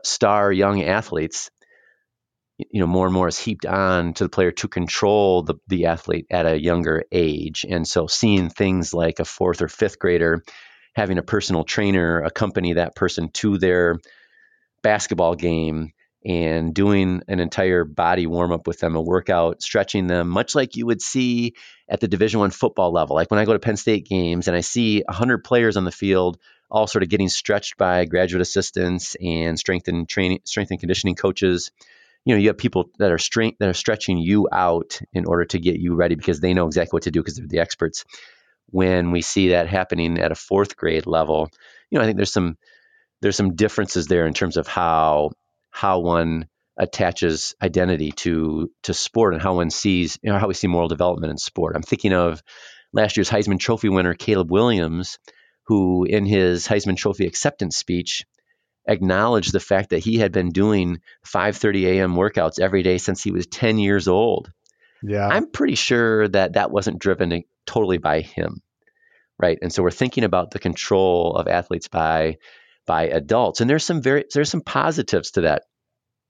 star 0.03 0.51
young 0.51 0.83
athletes, 0.83 1.49
you 2.57 2.79
know, 2.79 2.87
more 2.87 3.05
and 3.05 3.13
more 3.13 3.27
is 3.27 3.37
heaped 3.37 3.65
on 3.65 4.13
to 4.13 4.23
the 4.23 4.29
player 4.29 4.51
to 4.51 4.67
control 4.67 5.43
the, 5.43 5.55
the 5.67 5.87
athlete 5.87 6.27
at 6.31 6.45
a 6.45 6.61
younger 6.61 7.03
age. 7.11 7.65
And 7.67 7.87
so 7.87 8.07
seeing 8.07 8.49
things 8.49 8.93
like 8.93 9.19
a 9.19 9.25
fourth 9.25 9.61
or 9.61 9.67
fifth 9.67 9.99
grader 9.99 10.43
having 10.95 11.17
a 11.17 11.23
personal 11.23 11.65
trainer 11.65 12.21
accompany 12.21 12.73
that 12.73 12.95
person 12.95 13.29
to 13.29 13.57
their 13.57 13.99
basketball 14.81 15.35
game 15.35 15.91
and 16.25 16.73
doing 16.73 17.21
an 17.27 17.39
entire 17.39 17.83
body 17.83 18.25
warm 18.25 18.51
up 18.51 18.65
with 18.65 18.79
them, 18.79 18.95
a 18.95 19.01
workout, 19.01 19.61
stretching 19.61 20.07
them, 20.07 20.29
much 20.29 20.55
like 20.55 20.75
you 20.75 20.85
would 20.85 21.01
see 21.01 21.53
at 21.87 21.99
the 21.99 22.07
Division 22.07 22.39
One 22.39 22.49
football 22.49 22.91
level. 22.91 23.15
Like 23.15 23.29
when 23.29 23.39
I 23.39 23.45
go 23.45 23.53
to 23.53 23.59
Penn 23.59 23.77
State 23.77 24.07
games 24.07 24.47
and 24.47 24.57
I 24.57 24.61
see 24.61 25.03
100 25.05 25.43
players 25.43 25.77
on 25.77 25.83
the 25.83 25.91
field, 25.91 26.39
all 26.71 26.87
sort 26.87 27.03
of 27.03 27.09
getting 27.09 27.29
stretched 27.29 27.77
by 27.77 28.05
graduate 28.05 28.41
assistants 28.41 29.15
and 29.21 29.59
strength 29.59 29.87
and 29.87 30.09
training, 30.09 30.39
strength 30.45 30.71
and 30.71 30.79
conditioning 30.79 31.15
coaches. 31.15 31.71
You 32.25 32.35
know, 32.35 32.41
you 32.41 32.47
have 32.49 32.57
people 32.57 32.89
that 32.97 33.11
are 33.11 33.19
that 33.59 33.69
are 33.69 33.73
stretching 33.73 34.17
you 34.17 34.47
out 34.51 34.99
in 35.13 35.25
order 35.25 35.45
to 35.45 35.59
get 35.59 35.79
you 35.79 35.95
ready 35.95 36.15
because 36.15 36.39
they 36.39 36.53
know 36.53 36.65
exactly 36.65 36.97
what 36.97 37.03
to 37.03 37.11
do 37.11 37.21
because 37.21 37.35
they're 37.35 37.47
the 37.47 37.59
experts. 37.59 38.03
When 38.67 39.11
we 39.11 39.21
see 39.21 39.49
that 39.49 39.67
happening 39.67 40.19
at 40.19 40.31
a 40.31 40.35
fourth 40.35 40.75
grade 40.75 41.05
level, 41.05 41.49
you 41.89 41.97
know, 41.97 42.03
I 42.03 42.07
think 42.07 42.17
there's 42.17 42.33
some 42.33 42.57
there's 43.21 43.35
some 43.35 43.55
differences 43.55 44.07
there 44.07 44.25
in 44.25 44.33
terms 44.33 44.57
of 44.57 44.67
how 44.67 45.31
how 45.69 45.99
one 45.99 46.47
attaches 46.77 47.55
identity 47.61 48.11
to 48.11 48.71
to 48.83 48.93
sport 48.93 49.33
and 49.33 49.41
how 49.41 49.55
one 49.55 49.69
sees 49.69 50.17
you 50.21 50.31
know 50.31 50.39
how 50.39 50.47
we 50.47 50.53
see 50.53 50.67
moral 50.67 50.87
development 50.87 51.31
in 51.31 51.37
sport. 51.37 51.75
I'm 51.75 51.83
thinking 51.83 52.13
of 52.13 52.41
last 52.91 53.17
year's 53.17 53.29
Heisman 53.29 53.59
Trophy 53.59 53.89
winner 53.89 54.13
Caleb 54.13 54.51
Williams, 54.51 55.19
who 55.67 56.05
in 56.05 56.25
his 56.25 56.67
Heisman 56.67 56.97
Trophy 56.97 57.27
acceptance 57.27 57.77
speech 57.77 58.25
acknowledged 58.87 59.51
the 59.51 59.59
fact 59.59 59.89
that 59.89 60.03
he 60.03 60.17
had 60.17 60.31
been 60.31 60.51
doing 60.51 61.01
5:30 61.25 61.85
a.m. 61.85 62.15
workouts 62.15 62.59
every 62.59 62.83
day 62.83 62.97
since 62.97 63.23
he 63.23 63.31
was 63.31 63.47
10 63.47 63.77
years 63.77 64.07
old. 64.07 64.51
Yeah. 65.01 65.27
I'm 65.27 65.51
pretty 65.51 65.75
sure 65.75 66.27
that 66.29 66.53
that 66.53 66.71
wasn't 66.71 66.99
driven 66.99 67.43
totally 67.65 67.97
by 67.97 68.21
him. 68.21 68.61
Right? 69.37 69.57
And 69.61 69.71
so 69.71 69.83
we're 69.83 69.91
thinking 69.91 70.23
about 70.23 70.51
the 70.51 70.59
control 70.59 71.35
of 71.35 71.47
athletes 71.47 71.87
by 71.87 72.37
by 72.85 73.07
adults. 73.07 73.61
And 73.61 73.69
there's 73.69 73.83
some 73.83 74.01
very 74.01 74.25
there's 74.33 74.49
some 74.49 74.61
positives 74.61 75.31
to 75.31 75.41
that. 75.41 75.63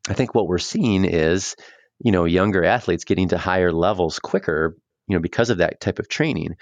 I 0.10 0.14
think 0.14 0.34
what 0.34 0.48
we're 0.48 0.58
seeing 0.58 1.06
is, 1.06 1.56
you 2.00 2.12
know, 2.12 2.26
younger 2.26 2.64
athletes 2.64 3.06
getting 3.06 3.30
to 3.30 3.38
higher 3.38 3.72
levels 3.72 4.20
quicker, 4.20 4.78
you 5.08 5.16
know, 5.16 5.22
because 5.22 5.50
of 5.50 5.60
that 5.60 5.80
type 5.82 6.00
of 6.00 6.08
training. 6.08 6.56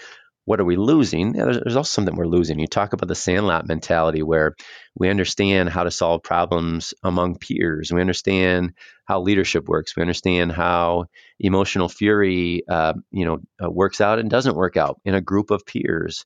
What 0.46 0.60
are 0.60 0.66
we 0.66 0.76
losing? 0.76 1.34
There's, 1.34 1.60
there's 1.60 1.76
also 1.76 1.90
something 1.90 2.16
we're 2.16 2.26
losing. 2.28 2.60
You 2.60 2.68
talk 2.68 2.94
about 2.94 3.08
the 3.08 3.16
sandlot 3.16 3.68
mentality 3.68 4.24
where 4.24 4.56
we 4.96 5.10
understand 5.10 5.70
how 5.70 5.84
to 5.84 5.92
solve 5.92 6.24
problems 6.24 6.94
among 7.02 7.38
peers. 7.38 7.92
We 7.92 8.02
understand 8.02 8.74
how 9.06 9.22
leadership 9.22 9.68
works. 9.68 9.96
We 9.96 10.02
understand 10.02 10.52
how 10.52 11.06
emotional 11.40 11.88
fury, 11.88 12.64
uh, 12.68 12.94
you 13.12 13.26
know, 13.26 13.40
uh, 13.64 13.70
works 13.70 14.02
out 14.02 14.20
and 14.20 14.30
doesn't 14.30 14.56
work 14.56 14.76
out 14.76 15.00
in 15.06 15.16
a 15.16 15.22
group 15.22 15.50
of 15.50 15.66
peers. 15.66 16.26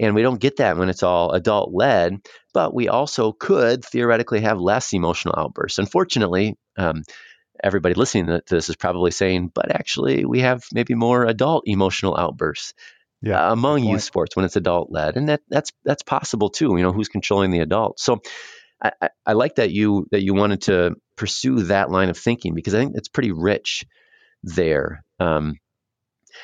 And 0.00 0.14
we 0.14 0.22
don't 0.22 0.40
get 0.40 0.56
that 0.56 0.76
when 0.76 0.88
it's 0.88 1.02
all 1.02 1.32
adult 1.32 1.72
led, 1.72 2.16
but 2.54 2.74
we 2.74 2.88
also 2.88 3.32
could 3.32 3.84
theoretically 3.84 4.40
have 4.40 4.58
less 4.58 4.92
emotional 4.92 5.34
outbursts. 5.36 5.78
Unfortunately, 5.78 6.56
um, 6.78 7.02
everybody 7.62 7.94
listening 7.94 8.26
to 8.26 8.42
this 8.48 8.68
is 8.68 8.76
probably 8.76 9.10
saying, 9.10 9.52
but 9.54 9.70
actually, 9.70 10.24
we 10.24 10.40
have 10.40 10.64
maybe 10.72 10.94
more 10.94 11.26
adult 11.26 11.64
emotional 11.66 12.16
outbursts. 12.16 12.72
Yeah, 13.22 13.48
uh, 13.48 13.52
among 13.52 13.84
youth 13.84 14.02
sports 14.02 14.34
when 14.34 14.44
it's 14.44 14.56
adult 14.56 14.90
led, 14.90 15.16
and 15.16 15.28
that 15.28 15.42
that's 15.48 15.70
that's 15.84 16.02
possible 16.02 16.50
too. 16.50 16.76
You 16.76 16.82
know, 16.82 16.92
who's 16.92 17.08
controlling 17.08 17.50
the 17.52 17.60
adult? 17.60 18.00
So, 18.00 18.20
I, 18.82 18.92
I, 19.00 19.08
I 19.26 19.32
like 19.34 19.56
that 19.56 19.70
you 19.70 20.06
that 20.10 20.22
you 20.22 20.34
wanted 20.34 20.62
to 20.62 20.96
pursue 21.16 21.62
that 21.64 21.90
line 21.90 22.08
of 22.08 22.18
thinking 22.18 22.54
because 22.54 22.74
I 22.74 22.78
think 22.78 22.96
it's 22.96 23.08
pretty 23.08 23.32
rich 23.32 23.84
there. 24.42 25.04
Um, 25.20 25.56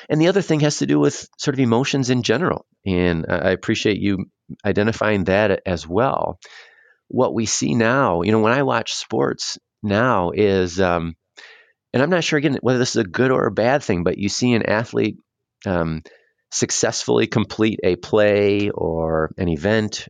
and 0.09 0.21
the 0.21 0.27
other 0.27 0.41
thing 0.41 0.61
has 0.61 0.77
to 0.77 0.85
do 0.85 0.99
with 0.99 1.27
sort 1.37 1.55
of 1.55 1.59
emotions 1.59 2.09
in 2.09 2.23
general. 2.23 2.65
And 2.85 3.25
I 3.27 3.51
appreciate 3.51 3.99
you 3.99 4.25
identifying 4.65 5.25
that 5.25 5.61
as 5.65 5.87
well. 5.87 6.39
What 7.07 7.33
we 7.33 7.45
see 7.45 7.75
now, 7.75 8.21
you 8.21 8.31
know, 8.31 8.39
when 8.39 8.53
I 8.53 8.63
watch 8.63 8.93
sports 8.93 9.57
now 9.81 10.31
is, 10.31 10.79
um, 10.79 11.15
and 11.91 12.03
I'm 12.03 12.09
not 12.09 12.23
sure 12.23 12.37
again 12.37 12.57
whether 12.61 12.79
this 12.79 12.91
is 12.91 13.03
a 13.03 13.03
good 13.03 13.31
or 13.31 13.47
a 13.47 13.51
bad 13.51 13.83
thing, 13.83 14.03
but 14.03 14.17
you 14.17 14.29
see 14.29 14.53
an 14.53 14.63
athlete 14.63 15.17
um, 15.65 16.03
successfully 16.51 17.27
complete 17.27 17.79
a 17.83 17.95
play 17.95 18.69
or 18.69 19.31
an 19.37 19.49
event 19.49 20.07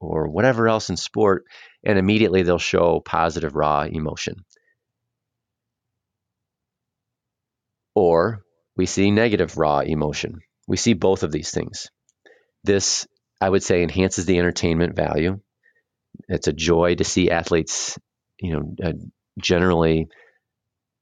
or 0.00 0.28
whatever 0.28 0.68
else 0.68 0.90
in 0.90 0.96
sport, 0.96 1.44
and 1.84 1.98
immediately 1.98 2.42
they'll 2.42 2.58
show 2.58 3.00
positive 3.00 3.54
raw 3.54 3.82
emotion. 3.82 4.44
Or 7.94 8.42
we 8.76 8.86
see 8.86 9.10
negative 9.10 9.58
raw 9.58 9.80
emotion. 9.80 10.38
We 10.68 10.76
see 10.76 10.92
both 10.92 11.22
of 11.22 11.32
these 11.32 11.50
things. 11.50 11.88
This, 12.62 13.06
I 13.40 13.48
would 13.48 13.62
say, 13.62 13.82
enhances 13.82 14.26
the 14.26 14.38
entertainment 14.38 14.94
value. 14.94 15.40
It's 16.28 16.46
a 16.46 16.52
joy 16.52 16.96
to 16.96 17.04
see 17.04 17.30
athletes, 17.30 17.98
you 18.40 18.52
know, 18.52 18.74
uh, 18.82 18.92
generally 19.40 20.08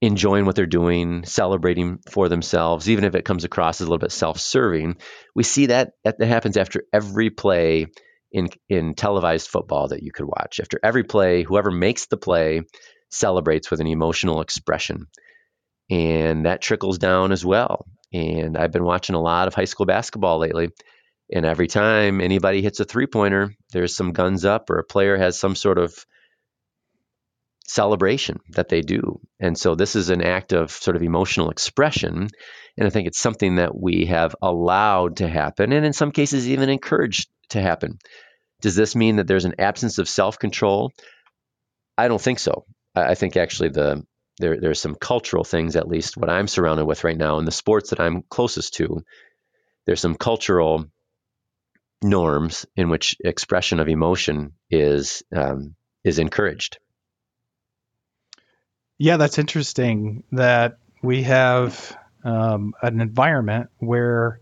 enjoying 0.00 0.45
what 0.45 0.57
they're 0.57 0.67
doing, 0.67 1.25
celebrating 1.25 1.99
for 2.11 2.29
themselves, 2.29 2.88
even 2.88 3.05
if 3.05 3.15
it 3.15 3.25
comes 3.25 3.45
across 3.45 3.81
as 3.81 3.87
a 3.87 3.91
little 3.91 3.99
bit 3.99 4.12
self-serving. 4.12 4.97
We 5.35 5.43
see 5.43 5.67
that 5.67 5.93
that 6.05 6.21
happens 6.21 6.57
after 6.57 6.85
every 6.93 7.31
play 7.31 7.87
in 8.33 8.49
in 8.69 8.95
televised 8.95 9.49
football 9.49 9.88
that 9.88 10.03
you 10.03 10.12
could 10.12 10.26
watch. 10.26 10.61
After 10.61 10.79
every 10.83 11.05
play, 11.05 11.43
whoever 11.43 11.71
makes 11.71 12.07
the 12.07 12.17
play 12.17 12.62
celebrates 13.11 13.71
with 13.71 13.81
an 13.81 13.87
emotional 13.87 14.41
expression 14.41 15.07
and 15.91 16.47
that 16.47 16.61
trickles 16.61 16.99
down 16.99 17.33
as 17.33 17.45
well. 17.45 17.87
And 18.12 18.57
I've 18.57 18.73
been 18.73 18.85
watching 18.85 19.15
a 19.15 19.21
lot 19.21 19.49
of 19.49 19.55
high 19.55 19.65
school 19.65 19.87
basketball 19.87 20.38
lately. 20.38 20.71
And 21.33 21.45
every 21.45 21.67
time 21.67 22.21
anybody 22.21 22.62
hits 22.62 22.81
a 22.81 22.85
three 22.85 23.07
pointer, 23.07 23.55
there's 23.73 23.97
some 23.97 24.12
guns 24.12 24.45
up, 24.45 24.71
or 24.71 24.79
a 24.79 24.85
player 24.85 25.17
has 25.17 25.38
some 25.38 25.57
sort 25.57 25.79
of 25.79 25.95
celebration 27.66 28.38
that 28.50 28.68
they 28.68 28.80
do. 28.80 29.20
And 29.40 29.58
so 29.58 29.75
this 29.75 29.96
is 29.96 30.11
an 30.11 30.23
act 30.23 30.52
of 30.52 30.70
sort 30.70 30.96
of 30.96 31.02
emotional 31.02 31.50
expression. 31.50 32.28
And 32.78 32.87
I 32.87 32.90
think 32.90 33.08
it's 33.08 33.18
something 33.18 33.56
that 33.56 33.78
we 33.78 34.06
have 34.06 34.37
allowed 34.42 35.18
to 35.18 35.28
happen, 35.28 35.73
and 35.73 35.85
in 35.85 35.92
some 35.92 36.12
cases, 36.12 36.49
even 36.49 36.68
encouraged 36.68 37.28
to 37.50 37.61
happen. 37.61 37.99
Does 38.61 38.75
this 38.76 38.94
mean 38.94 39.16
that 39.16 39.26
there's 39.26 39.44
an 39.44 39.54
absence 39.58 39.99
of 39.99 40.08
self 40.08 40.38
control? 40.38 40.92
I 41.96 42.08
don't 42.08 42.20
think 42.20 42.38
so. 42.38 42.64
I 42.94 43.14
think 43.14 43.37
actually 43.37 43.70
the 43.70 44.04
there 44.38 44.61
there's 44.61 44.80
some 44.80 44.94
cultural 44.94 45.44
things 45.44 45.76
at 45.76 45.88
least 45.88 46.16
what 46.16 46.30
I'm 46.30 46.49
surrounded 46.49 46.85
with 46.85 47.04
right 47.04 47.16
now 47.16 47.38
in 47.38 47.44
the 47.44 47.52
sports 47.52 47.90
that 47.90 48.00
I'm 48.00 48.23
closest 48.28 48.75
to 48.75 49.02
there's 49.87 50.00
some 50.00 50.14
cultural 50.14 50.85
norms 52.02 52.66
in 52.76 52.90
which 52.90 53.16
expression 53.25 53.80
of 53.80 53.88
emotion 53.88 54.52
is 54.70 55.23
um, 55.35 55.75
is 56.04 56.18
encouraged 56.18 56.78
yeah 58.99 59.17
that's 59.17 59.38
interesting 59.38 60.23
that 60.33 60.79
we 61.03 61.23
have 61.23 61.97
um, 62.25 62.75
an 62.83 63.00
environment 63.00 63.71
where 63.79 64.41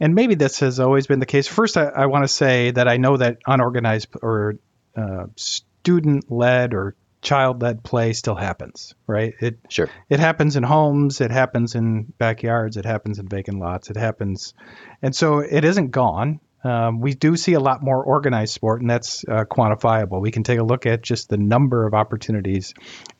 and 0.00 0.14
maybe 0.14 0.34
this 0.34 0.60
has 0.60 0.80
always 0.80 1.06
been 1.06 1.20
the 1.20 1.26
case 1.26 1.46
first 1.46 1.76
i, 1.76 1.84
I 1.84 2.06
want 2.06 2.24
to 2.24 2.28
say 2.28 2.70
that 2.70 2.88
i 2.88 2.96
know 2.96 3.16
that 3.16 3.38
unorganized 3.46 4.08
or 4.22 4.56
uh, 4.96 5.26
student 5.36 6.30
led 6.30 6.74
or 6.74 6.94
child-led 7.24 7.82
play 7.82 8.12
still 8.12 8.34
happens, 8.34 8.94
right? 9.06 9.34
It 9.40 9.58
Sure. 9.68 9.88
it 10.08 10.20
happens 10.20 10.56
in 10.56 10.62
homes, 10.62 11.20
it 11.20 11.30
happens 11.32 11.74
in 11.74 12.12
backyards, 12.18 12.76
it 12.76 12.84
happens 12.84 13.18
in 13.18 13.26
vacant 13.26 13.58
lots, 13.58 13.90
it 13.90 13.96
happens, 13.96 14.54
and 15.02 15.16
so 15.16 15.38
it 15.38 15.64
isn't 15.64 15.90
gone. 15.90 16.38
Um, 16.64 17.00
we 17.00 17.12
do 17.12 17.36
see 17.36 17.52
a 17.52 17.60
lot 17.60 17.82
more 17.82 18.02
organized 18.02 18.54
sport, 18.54 18.80
and 18.80 18.88
that's 18.88 19.22
uh, 19.28 19.44
quantifiable. 19.44 20.20
We 20.20 20.30
can 20.30 20.42
take 20.42 20.58
a 20.58 20.64
look 20.64 20.86
at 20.86 21.02
just 21.02 21.28
the 21.28 21.36
number 21.36 21.86
of 21.86 21.92
opportunities 21.92 22.72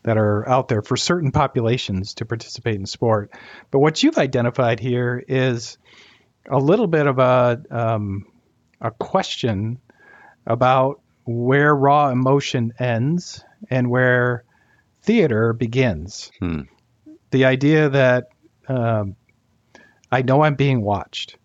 that 0.03 0.17
are 0.17 0.49
out 0.49 0.69
there 0.69 0.81
for 0.81 0.97
certain 0.97 1.31
populations 1.31 2.15
to 2.15 2.25
participate 2.25 2.77
in 2.77 2.87
sport. 2.87 3.31
But 3.71 3.81
what 3.81 4.03
you've 4.03 4.17
identified 4.17 4.81
here 4.81 5.23
is 5.29 5.77
a 6.51 6.59
little 6.59 6.87
bit 6.87 7.07
of 7.07 7.19
a 7.19 7.63
um, 7.71 8.27
a 8.81 8.91
question 8.91 9.79
about 10.47 11.01
where 11.25 11.75
raw 11.75 12.11
emotion 12.11 12.73
ends 12.79 13.45
and 13.71 13.91
where 13.91 14.45
theater 15.03 15.53
begins. 15.53 16.31
Hmm. 16.39 16.63
The 17.31 17.45
idea 17.47 17.91
that 17.91 18.29
um, 18.69 19.17
I 20.11 20.23
know 20.23 20.43
I'm 20.43 20.55
being 20.55 20.83
watched. 20.83 21.37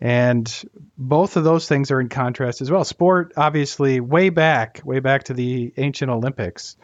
And 0.00 0.64
both 0.98 1.36
of 1.36 1.44
those 1.44 1.66
things 1.66 1.90
are 1.90 2.00
in 2.00 2.08
contrast 2.08 2.60
as 2.60 2.70
well. 2.70 2.84
Sport, 2.84 3.32
obviously, 3.36 4.00
way 4.00 4.28
back, 4.28 4.82
way 4.84 5.00
back 5.00 5.24
to 5.24 5.34
the 5.34 5.72
ancient 5.76 6.10
Olympics, 6.10 6.76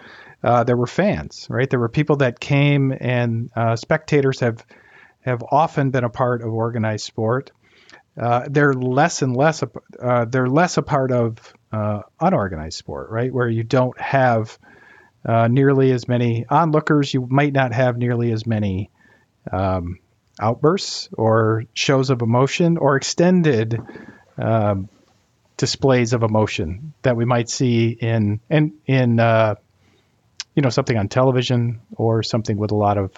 uh, 0.43 0.65
there 0.65 0.77
were 0.77 0.87
fans, 0.87 1.47
right? 1.51 1.69
There 1.69 1.79
were 1.79 1.91
people 1.91 2.17
that 2.17 2.41
came, 2.41 2.93
and 2.99 3.51
uh, 3.55 3.77
spectators 3.77 4.41
have 4.41 4.65
have 5.21 5.45
often 5.51 5.91
been 5.91 6.03
a 6.03 6.11
part 6.11 6.43
of 6.43 6.53
organized 6.53 7.05
sport. 7.05 7.53
Uh, 8.21 8.47
they're 8.51 8.75
less 8.75 9.23
and 9.23 9.37
less. 9.37 9.63
A, 9.63 9.71
uh, 10.01 10.25
they're 10.25 10.49
less 10.49 10.79
a 10.79 10.83
part 10.83 11.13
of 11.13 11.55
uh, 11.71 12.01
unorganized 12.21 12.77
sport, 12.77 13.11
right? 13.11 13.33
Where 13.33 13.49
you 13.49 13.63
don't 13.63 13.99
have 14.01 14.59
uh, 15.25 15.49
nearly 15.49 15.93
as 15.93 16.09
many 16.09 16.45
onlookers. 16.49 17.15
You 17.15 17.27
might 17.31 17.53
not 17.53 17.73
have 17.73 17.97
nearly 17.97 18.33
as 18.33 18.47
many 18.47 18.91
um, 19.51 19.99
outbursts 20.43 21.09
or 21.13 21.65
shows 21.75 22.11
of 22.11 22.23
emotion 22.23 22.77
or 22.77 22.97
extended 22.97 23.81
um, 24.39 24.89
displays 25.57 26.13
of 26.13 26.23
emotion 26.23 26.93
that 27.03 27.17
we 27.17 27.25
might 27.25 27.49
see 27.49 27.91
in 27.91 28.41
in 28.49 29.21
uh, 29.21 29.55
you 30.55 30.63
know 30.63 30.71
something 30.71 30.97
on 30.99 31.09
television 31.09 31.81
or 31.97 32.23
something 32.23 32.57
with 32.57 32.73
a 32.73 32.77
lot 32.77 32.99
of 32.99 33.13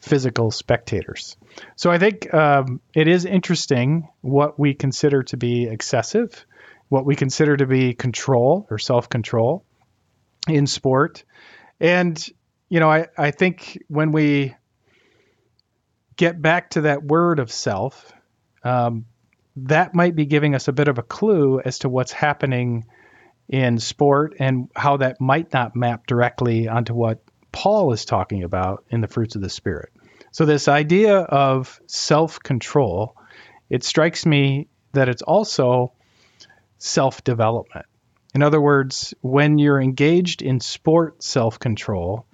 physical 0.00 0.50
spectators. 0.50 1.36
So 1.76 1.90
I 1.90 1.98
think 1.98 2.32
um, 2.32 2.80
it 2.94 3.06
is 3.06 3.24
interesting 3.24 4.08
what 4.22 4.58
we 4.58 4.74
consider 4.74 5.22
to 5.24 5.36
be 5.36 5.64
excessive, 5.64 6.46
what 6.88 7.04
we 7.04 7.16
consider 7.16 7.56
to 7.56 7.66
be 7.66 7.94
control 7.94 8.66
or 8.70 8.78
self 8.78 9.08
control 9.08 9.64
in 10.48 10.66
sport. 10.66 11.24
And, 11.78 12.22
you 12.68 12.80
know, 12.80 12.90
I, 12.90 13.08
I 13.16 13.30
think 13.30 13.82
when 13.88 14.12
we 14.12 14.54
get 16.20 16.42
back 16.42 16.68
to 16.68 16.82
that 16.82 17.02
word 17.02 17.38
of 17.38 17.50
self, 17.50 18.12
um, 18.62 19.06
that 19.56 19.94
might 19.94 20.14
be 20.14 20.26
giving 20.26 20.54
us 20.54 20.68
a 20.68 20.72
bit 20.72 20.86
of 20.86 20.98
a 20.98 21.02
clue 21.02 21.62
as 21.64 21.78
to 21.78 21.88
what's 21.88 22.12
happening 22.12 22.84
in 23.48 23.78
sport 23.78 24.34
and 24.38 24.68
how 24.76 24.98
that 24.98 25.18
might 25.18 25.50
not 25.54 25.74
map 25.74 26.06
directly 26.06 26.68
onto 26.68 26.92
what 26.92 27.22
Paul 27.52 27.94
is 27.94 28.04
talking 28.04 28.44
about 28.44 28.84
in 28.90 29.00
the 29.00 29.08
fruits 29.08 29.34
of 29.34 29.40
the 29.40 29.48
Spirit. 29.48 29.88
So, 30.30 30.44
this 30.44 30.68
idea 30.68 31.20
of 31.20 31.80
self 31.86 32.38
control, 32.38 33.16
it 33.70 33.82
strikes 33.82 34.26
me 34.26 34.68
that 34.92 35.08
it's 35.08 35.22
also 35.22 35.94
self 36.76 37.24
development. 37.24 37.86
In 38.34 38.42
other 38.42 38.60
words, 38.60 39.14
when 39.22 39.56
you're 39.56 39.80
engaged 39.80 40.42
in 40.42 40.60
sport 40.60 41.22
self 41.22 41.58
control, 41.58 42.26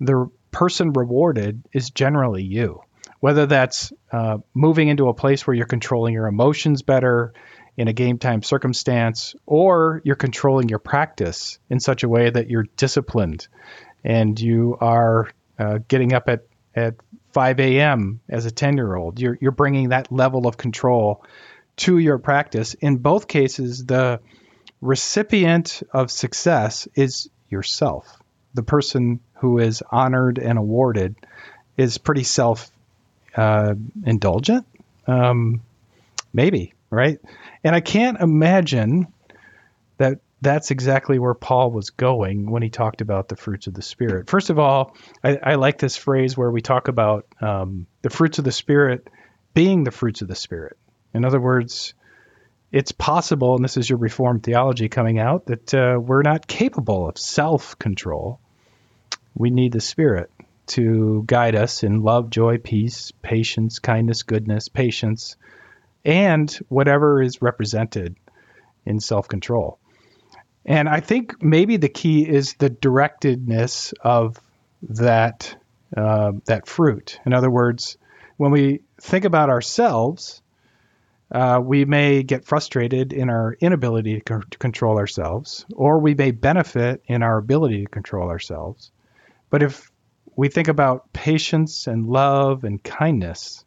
the 0.00 0.30
person 0.50 0.94
rewarded 0.94 1.62
is 1.74 1.90
generally 1.90 2.42
you. 2.42 2.80
Whether 3.24 3.46
that's 3.46 3.90
uh, 4.12 4.36
moving 4.52 4.88
into 4.88 5.08
a 5.08 5.14
place 5.14 5.46
where 5.46 5.56
you're 5.56 5.64
controlling 5.64 6.12
your 6.12 6.26
emotions 6.26 6.82
better 6.82 7.32
in 7.74 7.88
a 7.88 7.94
game 7.94 8.18
time 8.18 8.42
circumstance, 8.42 9.34
or 9.46 10.02
you're 10.04 10.14
controlling 10.14 10.68
your 10.68 10.78
practice 10.78 11.58
in 11.70 11.80
such 11.80 12.02
a 12.02 12.08
way 12.10 12.28
that 12.28 12.50
you're 12.50 12.66
disciplined 12.76 13.48
and 14.04 14.38
you 14.38 14.76
are 14.78 15.30
uh, 15.58 15.78
getting 15.88 16.12
up 16.12 16.28
at, 16.28 16.40
at 16.74 16.96
5 17.32 17.60
a.m. 17.60 18.20
as 18.28 18.44
a 18.44 18.50
10 18.50 18.76
year 18.76 18.94
old. 18.94 19.18
You're, 19.18 19.38
you're 19.40 19.52
bringing 19.52 19.88
that 19.88 20.12
level 20.12 20.46
of 20.46 20.58
control 20.58 21.24
to 21.76 21.96
your 21.96 22.18
practice. 22.18 22.74
In 22.74 22.98
both 22.98 23.26
cases, 23.26 23.86
the 23.86 24.20
recipient 24.82 25.82
of 25.94 26.10
success 26.10 26.88
is 26.94 27.30
yourself. 27.48 28.06
The 28.52 28.62
person 28.62 29.20
who 29.36 29.60
is 29.60 29.82
honored 29.90 30.38
and 30.38 30.58
awarded 30.58 31.16
is 31.78 31.96
pretty 31.96 32.24
self 32.24 32.70
uh, 33.36 33.74
indulgent. 34.04 34.66
Um, 35.06 35.62
maybe, 36.32 36.74
right? 36.90 37.18
And 37.62 37.74
I 37.74 37.80
can't 37.80 38.20
imagine 38.20 39.08
that 39.98 40.20
that's 40.40 40.70
exactly 40.70 41.18
where 41.18 41.34
Paul 41.34 41.70
was 41.70 41.90
going 41.90 42.50
when 42.50 42.62
he 42.62 42.68
talked 42.68 43.00
about 43.00 43.28
the 43.28 43.36
fruits 43.36 43.66
of 43.66 43.74
the 43.74 43.82
Spirit. 43.82 44.28
First 44.28 44.50
of 44.50 44.58
all, 44.58 44.94
I, 45.22 45.38
I 45.42 45.54
like 45.54 45.78
this 45.78 45.96
phrase 45.96 46.36
where 46.36 46.50
we 46.50 46.60
talk 46.60 46.88
about 46.88 47.26
um, 47.40 47.86
the 48.02 48.10
fruits 48.10 48.38
of 48.38 48.44
the 48.44 48.52
Spirit 48.52 49.08
being 49.54 49.84
the 49.84 49.90
fruits 49.90 50.20
of 50.20 50.28
the 50.28 50.34
Spirit. 50.34 50.76
In 51.14 51.24
other 51.24 51.40
words, 51.40 51.94
it's 52.72 52.92
possible, 52.92 53.54
and 53.54 53.64
this 53.64 53.76
is 53.76 53.88
your 53.88 53.98
Reformed 53.98 54.42
theology 54.42 54.88
coming 54.88 55.18
out, 55.18 55.46
that 55.46 55.72
uh, 55.72 55.98
we're 55.98 56.22
not 56.22 56.46
capable 56.46 57.08
of 57.08 57.16
self 57.16 57.78
control. 57.78 58.40
We 59.34 59.50
need 59.50 59.72
the 59.72 59.80
Spirit 59.80 60.30
to 60.66 61.24
guide 61.26 61.54
us 61.54 61.82
in 61.82 62.02
love, 62.02 62.30
joy, 62.30 62.58
peace, 62.58 63.12
patience, 63.22 63.78
kindness, 63.78 64.22
goodness, 64.22 64.68
patience, 64.68 65.36
and 66.04 66.50
whatever 66.68 67.22
is 67.22 67.42
represented 67.42 68.16
in 68.86 69.00
self 69.00 69.28
control. 69.28 69.78
And 70.66 70.88
I 70.88 71.00
think 71.00 71.42
maybe 71.42 71.76
the 71.76 71.88
key 71.88 72.26
is 72.26 72.54
the 72.54 72.70
directedness 72.70 73.92
of 74.02 74.38
that 74.82 75.56
uh, 75.96 76.32
that 76.46 76.66
fruit. 76.66 77.20
In 77.26 77.32
other 77.32 77.50
words, 77.50 77.96
when 78.36 78.50
we 78.50 78.80
think 79.00 79.24
about 79.24 79.50
ourselves, 79.50 80.42
uh, 81.30 81.60
we 81.62 81.84
may 81.84 82.22
get 82.22 82.44
frustrated 82.44 83.12
in 83.12 83.30
our 83.30 83.56
inability 83.60 84.14
to, 84.14 84.20
co- 84.20 84.40
to 84.50 84.58
control 84.58 84.98
ourselves, 84.98 85.66
or 85.74 85.98
we 85.98 86.14
may 86.14 86.30
benefit 86.30 87.02
in 87.06 87.22
our 87.22 87.38
ability 87.38 87.82
to 87.82 87.88
control 87.90 88.28
ourselves. 88.28 88.90
But 89.50 89.62
if 89.62 89.90
we 90.36 90.48
think 90.48 90.68
about 90.68 91.12
patience 91.12 91.86
and 91.86 92.06
love 92.06 92.64
and 92.64 92.82
kindness, 92.82 93.64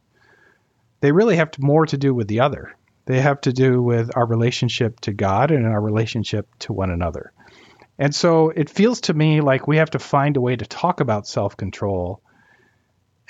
they 0.99 1.11
really 1.11 1.37
have 1.37 1.51
to, 1.51 1.61
more 1.61 1.85
to 1.85 1.97
do 1.97 2.13
with 2.13 2.27
the 2.27 2.41
other. 2.41 2.75
They 3.05 3.21
have 3.21 3.41
to 3.41 3.53
do 3.53 3.81
with 3.81 4.15
our 4.15 4.25
relationship 4.25 4.99
to 5.01 5.13
God 5.13 5.51
and 5.51 5.65
our 5.65 5.79
relationship 5.79 6.47
to 6.59 6.73
one 6.73 6.91
another. 6.91 7.31
And 7.97 8.13
so 8.13 8.49
it 8.49 8.69
feels 8.69 9.01
to 9.01 9.13
me 9.13 9.41
like 9.41 9.67
we 9.67 9.77
have 9.77 9.91
to 9.91 9.99
find 9.99 10.37
a 10.37 10.41
way 10.41 10.55
to 10.55 10.65
talk 10.65 10.99
about 10.99 11.27
self 11.27 11.57
control 11.57 12.21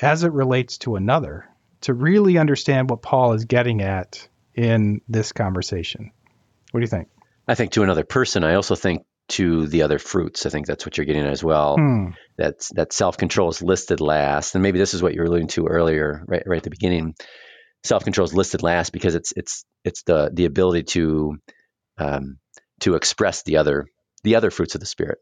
as 0.01 0.23
it 0.23 0.33
relates 0.33 0.79
to 0.79 0.95
another 0.95 1.47
to 1.81 1.93
really 1.93 2.37
understand 2.37 2.89
what 2.89 3.01
Paul 3.01 3.33
is 3.33 3.45
getting 3.45 3.81
at 3.81 4.27
in 4.55 5.01
this 5.07 5.31
conversation. 5.31 6.11
What 6.71 6.79
do 6.79 6.83
you 6.83 6.89
think? 6.89 7.07
I 7.47 7.55
think 7.55 7.71
to 7.73 7.83
another 7.83 8.03
person. 8.03 8.43
I 8.43 8.55
also 8.55 8.75
think 8.75 9.05
to 9.29 9.67
the 9.67 9.83
other 9.83 9.99
fruits. 9.99 10.45
I 10.45 10.49
think 10.49 10.67
that's 10.67 10.85
what 10.85 10.97
you're 10.97 11.05
getting 11.05 11.25
at 11.25 11.31
as 11.31 11.43
well. 11.43 11.75
Hmm. 11.75 12.09
That's 12.37 12.69
that 12.75 12.93
self 12.93 13.17
control 13.17 13.49
is 13.49 13.61
listed 13.61 14.01
last, 14.01 14.55
and 14.55 14.63
maybe 14.63 14.79
this 14.79 14.93
is 14.93 15.01
what 15.01 15.13
you 15.13 15.21
were 15.21 15.27
alluding 15.27 15.49
to 15.49 15.67
earlier, 15.67 16.23
right, 16.27 16.43
right 16.45 16.57
at 16.57 16.63
the 16.63 16.69
beginning. 16.69 17.15
Self 17.83 18.03
control 18.03 18.25
is 18.25 18.33
listed 18.33 18.63
last 18.63 18.91
because 18.91 19.15
it's 19.15 19.33
it's 19.35 19.65
it's 19.83 20.03
the 20.03 20.29
the 20.33 20.45
ability 20.45 20.83
to 20.83 21.37
um, 21.97 22.37
to 22.81 22.95
express 22.95 23.43
the 23.43 23.57
other 23.57 23.85
the 24.23 24.35
other 24.35 24.51
fruits 24.51 24.75
of 24.75 24.81
the 24.81 24.87
spirit, 24.87 25.19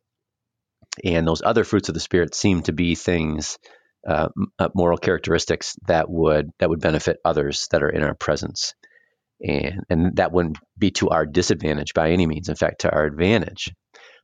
and 1.03 1.27
those 1.27 1.41
other 1.43 1.63
fruits 1.63 1.89
of 1.89 1.93
the 1.93 2.01
spirit 2.01 2.35
seem 2.35 2.63
to 2.63 2.73
be 2.73 2.95
things 2.95 3.57
uh, 4.07 4.29
moral 4.73 4.97
characteristics 4.97 5.75
that 5.87 6.09
would 6.09 6.51
that 6.59 6.69
would 6.69 6.79
benefit 6.79 7.17
others 7.25 7.67
that 7.71 7.83
are 7.83 7.89
in 7.89 8.03
our 8.03 8.13
presence, 8.13 8.75
and 9.41 9.81
and 9.89 10.17
that 10.17 10.31
wouldn't 10.31 10.57
be 10.77 10.91
to 10.91 11.09
our 11.09 11.25
disadvantage 11.25 11.93
by 11.93 12.11
any 12.11 12.27
means. 12.27 12.49
In 12.49 12.55
fact, 12.55 12.81
to 12.81 12.91
our 12.91 13.05
advantage. 13.05 13.73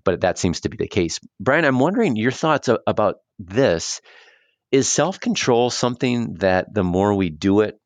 But 0.03 0.21
that 0.21 0.37
seems 0.37 0.61
to 0.61 0.69
be 0.69 0.77
the 0.77 0.87
case. 0.87 1.19
Brian, 1.39 1.65
I'm 1.65 1.79
wondering 1.79 2.15
your 2.15 2.31
thoughts 2.31 2.69
about 2.87 3.15
this. 3.39 4.01
Is 4.71 4.87
self 4.87 5.19
control 5.19 5.69
something 5.69 6.35
that 6.35 6.73
the 6.73 6.83
more 6.83 7.13
we 7.13 7.29
do 7.29 7.61
it, 7.61 7.77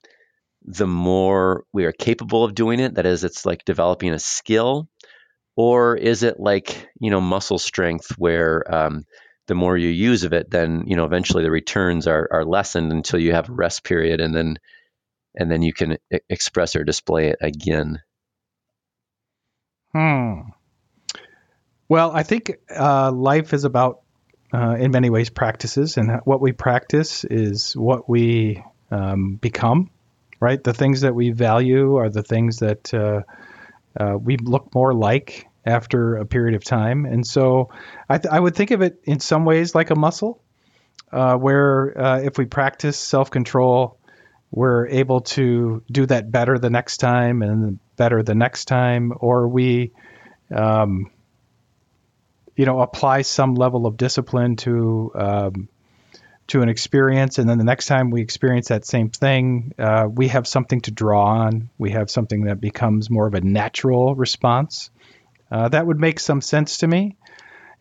the 0.63 0.87
more 0.87 1.65
we 1.73 1.85
are 1.85 1.91
capable 1.91 2.43
of 2.43 2.55
doing 2.55 2.79
it? 2.79 2.95
That 2.95 3.05
is, 3.05 3.23
it's 3.23 3.45
like 3.45 3.65
developing 3.65 4.13
a 4.13 4.19
skill, 4.19 4.87
or 5.55 5.95
is 5.95 6.23
it 6.23 6.39
like 6.39 6.89
you 6.99 7.09
know 7.09 7.21
muscle 7.21 7.59
strength 7.59 8.11
where 8.17 8.63
um, 8.73 9.05
the 9.47 9.55
more 9.55 9.77
you 9.77 9.89
use 9.89 10.23
of 10.23 10.33
it, 10.33 10.49
then 10.49 10.83
you 10.87 10.95
know 10.95 11.05
eventually 11.05 11.43
the 11.43 11.51
returns 11.51 12.07
are 12.07 12.27
are 12.31 12.45
lessened 12.45 12.91
until 12.91 13.19
you 13.19 13.33
have 13.33 13.49
a 13.49 13.53
rest 13.53 13.83
period, 13.83 14.21
and 14.21 14.35
then 14.35 14.57
and 15.35 15.51
then 15.51 15.61
you 15.61 15.73
can 15.73 15.97
express 16.29 16.75
or 16.75 16.83
display 16.83 17.29
it 17.29 17.37
again. 17.41 17.99
Hmm. 19.91 20.41
Well, 21.87 22.11
I 22.11 22.23
think 22.23 22.57
uh, 22.75 23.11
life 23.11 23.53
is 23.53 23.63
about 23.63 24.01
uh, 24.53 24.75
in 24.79 24.91
many 24.91 25.09
ways, 25.09 25.29
practices, 25.29 25.97
and 25.97 26.21
what 26.23 26.41
we 26.41 26.51
practice 26.51 27.23
is 27.25 27.75
what 27.75 28.09
we 28.09 28.63
um, 28.91 29.35
become. 29.35 29.89
Right, 30.39 30.61
the 30.61 30.73
things 30.73 31.01
that 31.01 31.15
we 31.15 31.31
value 31.31 31.95
are 31.95 32.09
the 32.09 32.21
things 32.21 32.59
that 32.59 32.93
uh, 32.93 33.21
uh, 33.97 34.17
we 34.17 34.35
look 34.37 34.75
more 34.75 34.93
like 34.93 35.47
after 35.65 36.17
a 36.17 36.25
period 36.25 36.55
of 36.55 36.63
time. 36.63 37.05
And 37.05 37.25
so, 37.25 37.69
I, 38.09 38.17
th- 38.17 38.31
I 38.31 38.39
would 38.39 38.53
think 38.53 38.71
of 38.71 38.81
it 38.81 38.99
in 39.05 39.21
some 39.21 39.45
ways 39.45 39.73
like 39.73 39.91
a 39.91 39.95
muscle, 39.95 40.41
uh, 41.11 41.35
where 41.37 41.99
uh, 41.99 42.19
if 42.19 42.37
we 42.37 42.45
practice 42.45 42.97
self 42.97 43.31
control, 43.31 43.97
we're 44.51 44.87
able 44.87 45.21
to 45.21 45.81
do 45.89 46.05
that 46.05 46.29
better 46.31 46.59
the 46.59 46.69
next 46.69 46.97
time 46.97 47.41
and 47.41 47.79
better 47.95 48.21
the 48.21 48.35
next 48.35 48.65
time, 48.65 49.13
or 49.17 49.47
we 49.47 49.93
um, 50.53 51.09
you 52.55 52.65
know, 52.65 52.81
apply 52.81 53.23
some 53.23 53.55
level 53.55 53.85
of 53.85 53.97
discipline 53.97 54.55
to 54.57 55.11
um, 55.15 55.69
to 56.47 56.61
an 56.61 56.69
experience, 56.69 57.39
and 57.39 57.49
then 57.49 57.57
the 57.57 57.63
next 57.63 57.87
time 57.87 58.11
we 58.11 58.21
experience 58.21 58.67
that 58.67 58.85
same 58.85 59.09
thing, 59.09 59.73
uh, 59.79 60.07
we 60.09 60.27
have 60.27 60.47
something 60.47 60.79
to 60.81 60.91
draw 60.91 61.25
on. 61.25 61.69
We 61.77 61.91
have 61.91 62.09
something 62.09 62.43
that 62.45 62.61
becomes 62.61 63.09
more 63.09 63.25
of 63.25 63.33
a 63.33 63.41
natural 63.41 64.13
response. 64.15 64.91
Uh, 65.51 65.69
that 65.69 65.87
would 65.87 65.99
make 65.99 66.19
some 66.19 66.41
sense 66.41 66.77
to 66.77 66.87
me. 66.87 67.17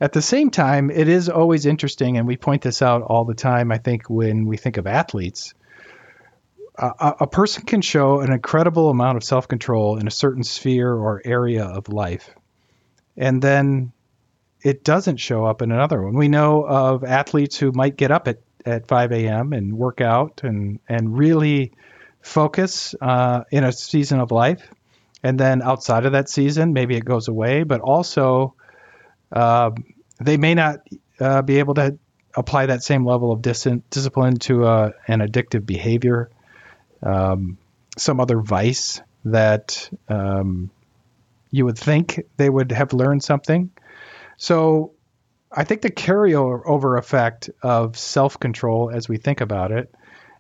At 0.01 0.13
the 0.13 0.23
same 0.23 0.51
time, 0.51 0.91
it 0.91 1.09
is 1.09 1.29
always 1.29 1.67
interesting, 1.67 2.17
and 2.17 2.27
we 2.27 2.37
point 2.37 2.63
this 2.63 2.83
out 2.83 3.03
all 3.03 3.25
the 3.25 3.35
time. 3.35 3.71
I 3.71 3.79
think 3.79 4.09
when 4.09 4.47
we 4.47 4.57
think 4.57 4.77
of 4.77 4.87
athletes, 4.87 5.55
a, 6.77 7.15
a 7.21 7.27
person 7.27 7.65
can 7.65 7.81
show 7.81 8.21
an 8.21 8.33
incredible 8.33 8.91
amount 8.91 9.17
of 9.17 9.25
self 9.25 9.47
control 9.47 9.99
in 9.99 10.07
a 10.07 10.11
certain 10.11 10.43
sphere 10.43 10.93
or 10.93 11.23
area 11.25 11.65
of 11.65 11.89
life, 11.89 12.35
and 13.17 13.41
then 13.41 13.93
it 14.65 14.83
doesn't 14.83 15.19
show 15.19 15.45
up 15.45 15.61
in 15.61 15.71
another 15.71 16.03
one. 16.03 16.15
We 16.15 16.29
know 16.29 16.67
of 16.67 17.05
athletes 17.05 17.57
who 17.59 17.71
might 17.73 17.97
get 17.97 18.11
up 18.11 18.27
at, 18.27 18.39
at 18.65 18.89
5 18.89 19.13
a.m. 19.13 19.53
and 19.53 19.77
work 19.77 20.01
out 20.01 20.41
and, 20.43 20.81
and 20.89 21.17
really 21.17 21.73
focus 22.23 22.95
uh, 23.01 23.45
in 23.51 23.63
a 23.63 23.73
season 23.73 24.21
of 24.21 24.33
life. 24.33 24.67
And 25.23 25.39
then 25.39 25.61
outside 25.61 26.07
of 26.07 26.13
that 26.13 26.31
season, 26.31 26.73
maybe 26.73 26.97
it 26.97 27.05
goes 27.05 27.29
away, 27.29 27.63
but 27.63 27.83
also 27.83 28.55
uh, 29.31 29.71
they 30.19 30.39
may 30.39 30.55
not 30.55 30.81
uh, 31.21 31.43
be 31.43 31.59
able 31.59 31.75
to 31.75 31.99
apply 32.35 32.67
that 32.67 32.83
same 32.83 33.07
level 33.07 33.33
of 33.33 33.43
dis- 33.43 33.69
discipline 33.91 34.37
to 34.37 34.65
uh, 34.65 34.91
an 35.07 35.21
addictive 35.21 35.67
behavior, 35.67 36.31
um, 37.03 37.59
some 37.99 38.19
other 38.19 38.41
vice 38.41 39.03
that 39.27 39.91
um, 40.09 40.71
you 41.51 41.67
would 41.67 41.79
think 41.79 42.23
they 42.39 42.49
would 42.49 42.73
have 42.73 42.95
learned 42.95 43.23
something. 43.23 43.71
So 44.37 44.93
I 45.51 45.65
think 45.65 45.83
the 45.83 45.91
carryover 45.91 46.99
effect 46.99 47.51
of 47.63 47.97
self 47.97 48.39
control, 48.39 48.91
as 48.93 49.09
we 49.09 49.17
think 49.17 49.41
about 49.41 49.71
it, 49.71 49.95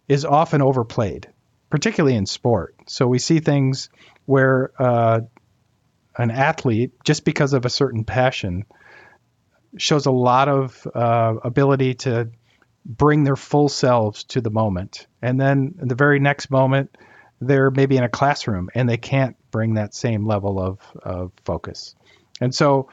is 0.08 0.24
often 0.24 0.60
overplayed, 0.60 1.28
particularly 1.70 2.16
in 2.16 2.26
sport. 2.26 2.74
So 2.86 3.06
we 3.06 3.18
see 3.18 3.40
things 3.40 3.90
where 4.26 4.70
uh, 4.78 5.20
an 6.16 6.30
athlete, 6.30 6.92
just 7.04 7.24
because 7.24 7.52
of 7.52 7.64
a 7.64 7.70
certain 7.70 8.04
passion, 8.04 8.64
shows 9.76 10.06
a 10.06 10.12
lot 10.12 10.48
of 10.48 10.86
uh, 10.94 11.34
ability 11.42 11.94
to 11.94 12.30
bring 12.84 13.24
their 13.24 13.36
full 13.36 13.68
selves 13.68 14.24
to 14.24 14.40
the 14.40 14.50
moment. 14.50 15.06
And 15.22 15.40
then 15.40 15.74
the 15.78 15.94
very 15.94 16.20
next 16.20 16.50
moment, 16.50 16.96
they're 17.40 17.70
maybe 17.70 17.96
in 17.96 18.04
a 18.04 18.08
classroom 18.08 18.68
and 18.74 18.88
they 18.88 18.96
can't 18.96 19.36
bring 19.50 19.74
that 19.74 19.94
same 19.94 20.26
level 20.26 20.60
of, 20.60 20.78
of 21.02 21.32
focus. 21.44 21.94
And 22.40 22.54
so 22.54 22.88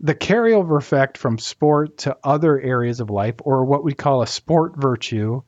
the 0.00 0.14
carryover 0.14 0.78
effect 0.78 1.18
from 1.18 1.38
sport 1.38 1.98
to 1.98 2.16
other 2.22 2.60
areas 2.60 3.00
of 3.00 3.10
life, 3.10 3.36
or 3.40 3.64
what 3.64 3.84
we 3.84 3.94
call 3.94 4.22
a 4.22 4.26
sport 4.26 4.74
virtue, 4.76 5.42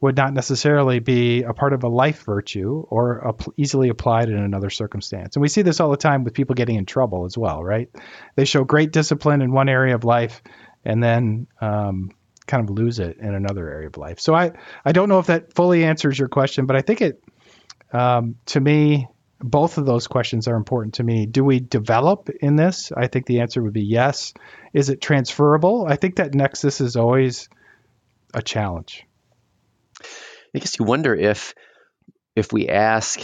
would 0.00 0.16
not 0.16 0.34
necessarily 0.34 0.98
be 0.98 1.42
a 1.42 1.54
part 1.54 1.72
of 1.72 1.82
a 1.82 1.88
life 1.88 2.24
virtue 2.24 2.84
or 2.90 3.34
easily 3.56 3.88
applied 3.88 4.28
in 4.28 4.36
another 4.36 4.68
circumstance. 4.68 5.36
And 5.36 5.40
we 5.40 5.48
see 5.48 5.62
this 5.62 5.80
all 5.80 5.90
the 5.90 5.96
time 5.96 6.22
with 6.22 6.34
people 6.34 6.54
getting 6.54 6.76
in 6.76 6.84
trouble 6.84 7.24
as 7.24 7.38
well, 7.38 7.64
right? 7.64 7.88
They 8.34 8.44
show 8.44 8.64
great 8.64 8.92
discipline 8.92 9.40
in 9.40 9.52
one 9.52 9.70
area 9.70 9.94
of 9.94 10.04
life 10.04 10.42
and 10.84 11.02
then 11.02 11.46
um, 11.62 12.10
kind 12.46 12.62
of 12.62 12.70
lose 12.70 12.98
it 12.98 13.16
in 13.18 13.34
another 13.34 13.68
area 13.68 13.88
of 13.88 13.96
life. 13.96 14.20
So 14.20 14.34
I, 14.34 14.52
I 14.84 14.92
don't 14.92 15.08
know 15.08 15.18
if 15.18 15.26
that 15.26 15.54
fully 15.54 15.84
answers 15.84 16.18
your 16.18 16.28
question, 16.28 16.66
but 16.66 16.76
I 16.76 16.82
think 16.82 17.00
it, 17.00 17.22
um, 17.92 18.36
to 18.46 18.60
me, 18.60 19.08
both 19.40 19.78
of 19.78 19.86
those 19.86 20.06
questions 20.06 20.48
are 20.48 20.56
important 20.56 20.94
to 20.94 21.04
me. 21.04 21.26
Do 21.26 21.44
we 21.44 21.60
develop 21.60 22.30
in 22.40 22.56
this? 22.56 22.90
I 22.96 23.06
think 23.06 23.26
the 23.26 23.40
answer 23.40 23.62
would 23.62 23.72
be 23.72 23.84
yes. 23.84 24.32
Is 24.72 24.88
it 24.88 25.00
transferable? 25.00 25.86
I 25.88 25.96
think 25.96 26.16
that 26.16 26.34
nexus 26.34 26.80
is 26.80 26.96
always 26.96 27.48
a 28.32 28.42
challenge. 28.42 29.04
I 30.54 30.58
guess 30.58 30.78
you 30.78 30.84
wonder 30.84 31.14
if 31.14 31.54
if 32.34 32.52
we 32.52 32.68
ask 32.68 33.20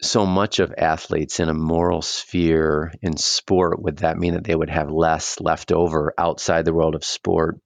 so 0.00 0.26
much 0.26 0.60
of 0.60 0.74
athletes 0.78 1.40
in 1.40 1.48
a 1.48 1.54
moral 1.54 2.02
sphere 2.02 2.92
in 3.02 3.16
sport, 3.16 3.82
would 3.82 3.98
that 3.98 4.16
mean 4.16 4.34
that 4.34 4.44
they 4.44 4.54
would 4.54 4.70
have 4.70 4.90
less 4.90 5.40
left 5.40 5.72
over 5.72 6.14
outside 6.16 6.64
the 6.64 6.72
world 6.72 6.94
of 6.94 7.04
sport? 7.04 7.58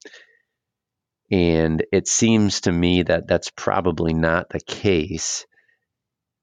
And 1.31 1.85
it 1.93 2.09
seems 2.09 2.63
to 2.63 2.73
me 2.73 3.03
that 3.05 3.27
that's 3.27 3.51
probably 3.51 4.15
not 4.15 4.49
the 4.49 4.61
case 4.61 5.47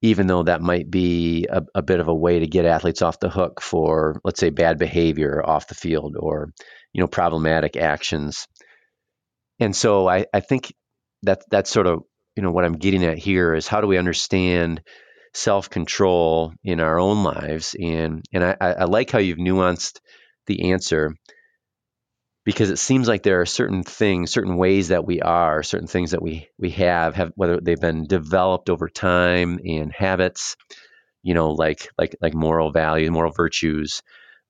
even 0.01 0.27
though 0.27 0.43
that 0.43 0.61
might 0.61 0.89
be 0.89 1.47
a, 1.49 1.63
a, 1.75 1.81
bit 1.81 1.99
of 1.99 2.07
a 2.07 2.15
way 2.15 2.39
to 2.39 2.47
get 2.47 2.65
athletes 2.65 3.01
off 3.01 3.19
the 3.19 3.29
hook 3.29 3.61
for, 3.61 4.19
let's 4.23 4.39
say, 4.39 4.49
bad 4.49 4.79
behavior 4.79 5.41
off 5.45 5.67
the 5.67 5.75
field 5.75 6.15
or, 6.17 6.51
you 6.93 7.01
know, 7.01 7.07
problematic 7.07 7.75
actions. 7.75 8.47
And 9.59 9.75
so 9.75 10.07
I, 10.07 10.25
I 10.33 10.39
think 10.39 10.73
that 11.23 11.43
that's 11.49 11.69
sort 11.69 11.87
of, 11.87 12.03
you 12.35 12.43
know, 12.43 12.51
what 12.51 12.63
I'm 12.63 12.77
getting 12.77 13.03
at 13.03 13.17
here 13.17 13.53
is 13.53 13.67
how 13.67 13.81
do 13.81 13.87
we 13.87 13.97
understand 13.97 14.81
self-control 15.33 16.53
in 16.63 16.79
our 16.79 16.97
own 16.97 17.23
lives? 17.23 17.75
And 17.77 18.23
and 18.31 18.43
I, 18.43 18.55
I 18.61 18.83
like 18.85 19.11
how 19.11 19.19
you've 19.19 19.37
nuanced 19.37 19.99
the 20.47 20.71
answer 20.71 21.13
because 22.49 22.71
it 22.71 22.79
seems 22.79 23.07
like 23.07 23.21
there 23.21 23.41
are 23.41 23.45
certain 23.45 23.83
things, 23.83 24.31
certain 24.31 24.57
ways 24.57 24.87
that 24.87 25.05
we 25.05 25.21
are, 25.21 25.61
certain 25.61 25.85
things 25.87 26.11
that 26.11 26.21
we 26.23 26.49
we 26.57 26.71
have, 26.71 27.13
have 27.13 27.31
whether 27.35 27.59
they've 27.61 27.79
been 27.79 28.07
developed 28.07 28.71
over 28.71 28.89
time 28.89 29.59
and 29.63 29.91
habits, 29.93 30.55
you 31.21 31.35
know, 31.35 31.51
like 31.51 31.89
like 31.95 32.15
like 32.23 32.33
moral 32.33 32.71
values, 32.71 33.11
moral 33.11 33.31
virtues, 33.31 34.01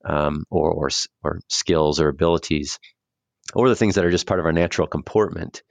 um, 0.02 0.44
or, 0.48 0.70
or 0.72 0.88
or 1.22 1.40
skills 1.48 2.00
or 2.00 2.08
abilities, 2.08 2.78
or 3.52 3.68
the 3.68 3.76
things 3.76 3.96
that 3.96 4.06
are 4.06 4.10
just 4.10 4.26
part 4.26 4.40
of 4.40 4.46
our 4.46 4.52
natural 4.52 4.88
comportment. 4.88 5.62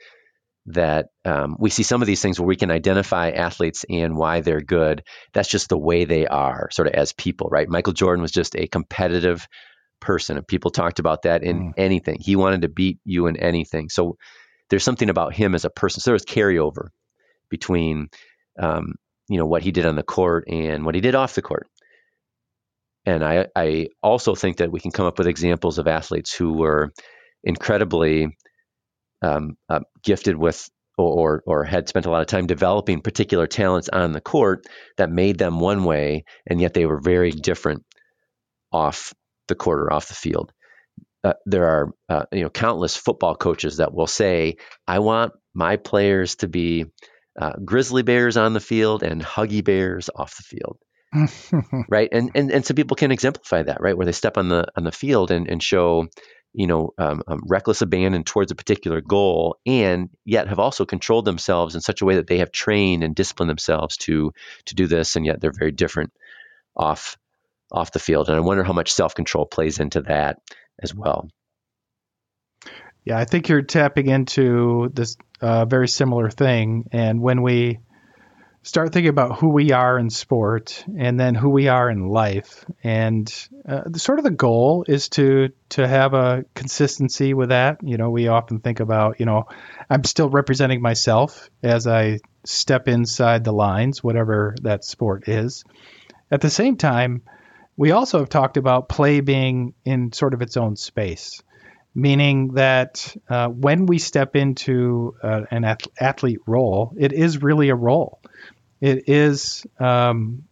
That 0.67 1.07
um, 1.25 1.55
we 1.57 1.71
see 1.71 1.81
some 1.81 2.03
of 2.03 2.05
these 2.05 2.21
things 2.21 2.39
where 2.39 2.45
we 2.45 2.57
can 2.57 2.69
identify 2.69 3.31
athletes 3.31 3.85
and 3.89 4.15
why 4.15 4.41
they're 4.41 4.61
good. 4.61 5.01
That's 5.33 5.49
just 5.49 5.69
the 5.69 5.79
way 5.79 6.05
they 6.05 6.27
are, 6.27 6.69
sort 6.71 6.89
of 6.89 6.93
as 6.93 7.11
people, 7.11 7.49
right? 7.49 7.67
Michael 7.67 7.93
Jordan 7.93 8.21
was 8.21 8.31
just 8.31 8.55
a 8.55 8.67
competitive 8.67 9.47
person. 9.99 10.37
And 10.37 10.47
people 10.47 10.71
talked 10.71 10.99
about 10.99 11.23
that 11.23 11.43
in 11.43 11.59
mm. 11.59 11.73
anything. 11.77 12.17
He 12.19 12.35
wanted 12.35 12.61
to 12.61 12.69
beat 12.69 12.99
you 13.05 13.27
in 13.27 13.37
anything. 13.37 13.89
So 13.89 14.17
there's 14.69 14.83
something 14.83 15.09
about 15.09 15.33
him 15.33 15.55
as 15.55 15.65
a 15.65 15.69
person. 15.69 16.01
So 16.01 16.09
there 16.09 16.13
was 16.13 16.25
carryover 16.25 16.89
between, 17.49 18.09
um, 18.59 18.95
you 19.27 19.37
know, 19.37 19.45
what 19.45 19.63
he 19.63 19.71
did 19.71 19.85
on 19.85 19.95
the 19.95 20.03
court 20.03 20.45
and 20.47 20.85
what 20.85 20.95
he 20.95 21.01
did 21.01 21.15
off 21.15 21.35
the 21.35 21.41
court. 21.41 21.67
And 23.05 23.23
I, 23.23 23.47
I 23.55 23.87
also 24.03 24.35
think 24.35 24.57
that 24.57 24.71
we 24.71 24.79
can 24.79 24.91
come 24.91 25.05
up 25.05 25.17
with 25.17 25.27
examples 25.27 25.77
of 25.77 25.87
athletes 25.87 26.33
who 26.33 26.53
were 26.53 26.91
incredibly 27.43 28.37
um, 29.21 29.57
uh, 29.69 29.79
gifted 30.03 30.35
with 30.37 30.69
or, 30.97 31.41
or 31.45 31.63
had 31.63 31.87
spent 31.87 32.05
a 32.05 32.11
lot 32.11 32.21
of 32.21 32.27
time 32.27 32.45
developing 32.45 33.01
particular 33.01 33.47
talents 33.47 33.89
on 33.89 34.11
the 34.11 34.21
court 34.21 34.65
that 34.97 35.09
made 35.09 35.37
them 35.37 35.59
one 35.59 35.85
way, 35.85 36.25
and 36.45 36.59
yet 36.59 36.73
they 36.73 36.85
were 36.85 36.99
very 36.99 37.31
different 37.31 37.83
off 38.71 39.13
the 39.49 39.55
quarter 39.55 39.91
off 39.91 40.07
the 40.07 40.13
field. 40.13 40.53
Uh, 41.23 41.33
there 41.45 41.65
are 41.65 41.93
uh, 42.07 42.25
you 42.31 42.43
know 42.43 42.49
countless 42.49 42.95
football 42.95 43.35
coaches 43.35 43.77
that 43.77 43.93
will 43.93 44.07
say, 44.07 44.55
"I 44.87 44.99
want 44.99 45.33
my 45.53 45.75
players 45.75 46.37
to 46.37 46.47
be 46.47 46.85
uh, 47.39 47.53
grizzly 47.63 48.03
bears 48.03 48.37
on 48.37 48.53
the 48.53 48.61
field 48.61 49.03
and 49.03 49.21
huggy 49.21 49.63
bears 49.63 50.09
off 50.15 50.37
the 50.37 50.43
field." 50.43 50.77
right, 51.89 52.09
and, 52.11 52.31
and 52.35 52.51
and 52.51 52.65
some 52.65 52.75
people 52.75 52.95
can 52.95 53.11
exemplify 53.11 53.63
that, 53.63 53.81
right, 53.81 53.97
where 53.97 54.05
they 54.05 54.13
step 54.13 54.37
on 54.37 54.47
the 54.47 54.67
on 54.77 54.85
the 54.85 54.91
field 54.91 55.31
and 55.31 55.49
and 55.49 55.61
show 55.61 56.07
you 56.53 56.67
know 56.67 56.93
um, 56.97 57.21
um, 57.27 57.41
reckless 57.45 57.81
abandon 57.81 58.23
towards 58.23 58.51
a 58.51 58.55
particular 58.55 59.01
goal, 59.01 59.57
and 59.65 60.09
yet 60.23 60.47
have 60.47 60.59
also 60.59 60.85
controlled 60.85 61.25
themselves 61.25 61.75
in 61.75 61.81
such 61.81 62.01
a 62.01 62.05
way 62.05 62.15
that 62.15 62.27
they 62.27 62.37
have 62.37 62.51
trained 62.51 63.03
and 63.03 63.15
disciplined 63.15 63.49
themselves 63.49 63.97
to 63.97 64.31
to 64.65 64.75
do 64.75 64.87
this, 64.87 65.17
and 65.17 65.25
yet 65.25 65.41
they're 65.41 65.51
very 65.51 65.71
different 65.71 66.13
off 66.75 67.17
off 67.71 67.91
the 67.91 67.99
field. 67.99 68.29
And 68.29 68.37
I 68.37 68.41
wonder 68.41 68.63
how 68.63 68.73
much 68.73 68.91
self 68.91 69.15
control 69.15 69.45
plays 69.45 69.79
into 69.79 70.01
that 70.01 70.37
as 70.81 70.93
well. 70.93 71.29
Yeah, 73.05 73.17
I 73.17 73.25
think 73.25 73.49
you're 73.49 73.61
tapping 73.61 74.07
into 74.07 74.89
this 74.93 75.17
uh, 75.41 75.65
very 75.65 75.87
similar 75.87 76.29
thing. 76.29 76.89
And 76.91 77.21
when 77.21 77.41
we 77.41 77.79
start 78.61 78.91
thinking 78.91 79.09
about 79.09 79.39
who 79.39 79.49
we 79.49 79.71
are 79.71 79.97
in 79.97 80.09
sport 80.09 80.83
and 80.97 81.19
then 81.19 81.33
who 81.33 81.49
we 81.49 81.67
are 81.69 81.89
in 81.89 82.09
life. 82.09 82.65
And 82.83 83.31
uh, 83.67 83.83
the, 83.85 83.99
sort 83.99 84.19
of 84.19 84.25
the 84.25 84.31
goal 84.31 84.85
is 84.87 85.09
to 85.09 85.49
to 85.69 85.87
have 85.87 86.13
a 86.13 86.43
consistency 86.55 87.33
with 87.33 87.49
that. 87.49 87.77
You 87.83 87.97
know, 87.97 88.09
we 88.09 88.27
often 88.27 88.59
think 88.59 88.79
about, 88.79 89.19
you 89.19 89.25
know, 89.25 89.45
I'm 89.89 90.03
still 90.03 90.29
representing 90.29 90.81
myself 90.81 91.49
as 91.63 91.87
I 91.87 92.19
step 92.45 92.87
inside 92.87 93.43
the 93.43 93.53
lines, 93.53 94.03
whatever 94.03 94.55
that 94.63 94.83
sport 94.83 95.27
is. 95.27 95.63
At 96.31 96.41
the 96.41 96.49
same 96.49 96.77
time, 96.77 97.23
we 97.79 97.91
also 97.91 98.19
have 98.19 98.29
talked 98.29 98.57
about 98.57 98.89
play 98.89 99.21
being 99.21 99.73
in 99.85 100.11
sort 100.11 100.33
of 100.33 100.41
its 100.41 100.57
own 100.57 100.75
space 100.75 101.41
meaning 101.95 102.53
that 102.53 103.15
uh, 103.29 103.47
when 103.47 103.85
we 103.85 103.97
step 103.97 104.35
into 104.35 105.15
uh, 105.23 105.41
an 105.51 105.65
athlete 105.99 106.39
role, 106.45 106.93
it 106.97 107.11
is 107.13 107.41
really 107.41 107.69
a 107.69 107.75
role. 107.75 108.19
It 108.79 109.09
is 109.09 109.65
um, 109.79 110.43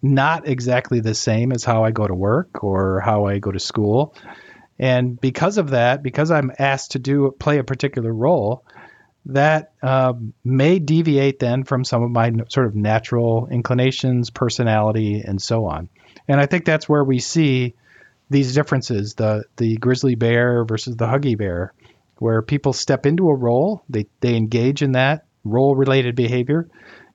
not 0.00 0.48
exactly 0.48 1.00
the 1.00 1.14
same 1.14 1.52
as 1.52 1.64
how 1.64 1.84
I 1.84 1.90
go 1.90 2.06
to 2.06 2.14
work 2.14 2.62
or 2.62 3.00
how 3.00 3.26
I 3.26 3.38
go 3.38 3.50
to 3.50 3.58
school. 3.58 4.14
And 4.78 5.20
because 5.20 5.58
of 5.58 5.70
that, 5.70 6.02
because 6.02 6.30
I'm 6.30 6.52
asked 6.58 6.92
to 6.92 6.98
do 6.98 7.34
play 7.38 7.58
a 7.58 7.64
particular 7.64 8.12
role, 8.12 8.64
that 9.26 9.72
um, 9.82 10.34
may 10.44 10.78
deviate 10.78 11.40
then 11.40 11.64
from 11.64 11.84
some 11.84 12.02
of 12.02 12.10
my 12.10 12.32
sort 12.48 12.66
of 12.66 12.76
natural 12.76 13.48
inclinations, 13.50 14.30
personality, 14.30 15.20
and 15.26 15.42
so 15.42 15.66
on. 15.66 15.88
And 16.28 16.40
I 16.40 16.46
think 16.46 16.64
that's 16.64 16.88
where 16.88 17.04
we 17.04 17.18
see 17.18 17.74
these 18.28 18.54
differences 18.54 19.14
the 19.14 19.44
the 19.56 19.76
grizzly 19.76 20.14
bear 20.14 20.64
versus 20.64 20.96
the 20.96 21.06
huggy 21.06 21.36
bear 21.36 21.72
where 22.18 22.42
people 22.42 22.72
step 22.72 23.06
into 23.06 23.28
a 23.28 23.34
role 23.34 23.82
they 23.88 24.06
they 24.20 24.34
engage 24.34 24.82
in 24.82 24.92
that 24.92 25.26
role 25.44 25.76
related 25.76 26.16
behavior 26.16 26.68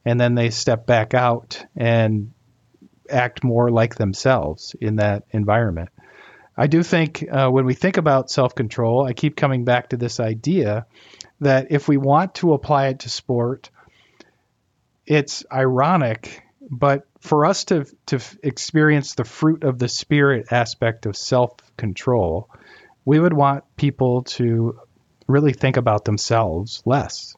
and 0.05 0.19
then 0.19 0.35
they 0.35 0.49
step 0.49 0.85
back 0.85 1.13
out 1.13 1.63
and 1.75 2.31
act 3.09 3.43
more 3.43 3.69
like 3.69 3.95
themselves 3.95 4.75
in 4.79 4.95
that 4.95 5.23
environment. 5.31 5.89
I 6.57 6.67
do 6.67 6.81
think 6.81 7.25
uh, 7.29 7.49
when 7.49 7.65
we 7.65 7.73
think 7.73 7.97
about 7.97 8.29
self-control 8.29 9.05
i 9.05 9.13
keep 9.13 9.35
coming 9.35 9.65
back 9.65 9.89
to 9.89 9.97
this 9.97 10.19
idea 10.19 10.85
that 11.41 11.67
if 11.71 11.87
we 11.87 11.97
want 11.97 12.35
to 12.35 12.53
apply 12.53 12.87
it 12.87 12.99
to 12.99 13.09
sport 13.09 13.69
it's 15.05 15.43
ironic 15.51 16.43
but 16.69 17.07
for 17.21 17.45
us 17.45 17.65
to 17.65 17.85
to 18.07 18.19
experience 18.43 19.13
the 19.13 19.23
fruit 19.23 19.63
of 19.63 19.79
the 19.79 19.87
spirit 19.87 20.51
aspect 20.51 21.05
of 21.05 21.15
self 21.15 21.53
control, 21.77 22.49
we 23.05 23.19
would 23.19 23.33
want 23.33 23.63
people 23.77 24.23
to 24.23 24.79
really 25.27 25.53
think 25.53 25.77
about 25.77 26.03
themselves 26.03 26.81
less, 26.85 27.35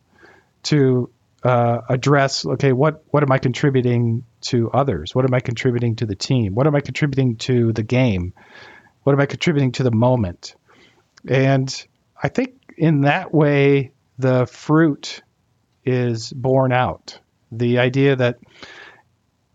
to 0.63 1.11
uh, 1.43 1.81
address 1.89 2.45
okay 2.45 2.71
what 2.71 3.03
what 3.11 3.23
am 3.23 3.31
I 3.31 3.37
contributing 3.37 4.23
to 4.41 4.71
others? 4.71 5.13
What 5.13 5.25
am 5.25 5.33
I 5.33 5.41
contributing 5.41 5.97
to 5.97 6.05
the 6.05 6.15
team? 6.15 6.55
What 6.55 6.65
am 6.65 6.75
I 6.75 6.81
contributing 6.81 7.35
to 7.37 7.73
the 7.73 7.83
game? 7.83 8.33
What 9.03 9.13
am 9.13 9.19
I 9.19 9.25
contributing 9.25 9.73
to 9.73 9.83
the 9.83 9.91
moment? 9.91 10.55
And 11.27 11.69
I 12.21 12.29
think 12.29 12.55
in 12.77 13.01
that 13.01 13.33
way 13.33 13.91
the 14.17 14.45
fruit 14.45 15.21
is 15.85 16.31
borne 16.31 16.71
out. 16.71 17.19
The 17.51 17.79
idea 17.79 18.15
that 18.15 18.39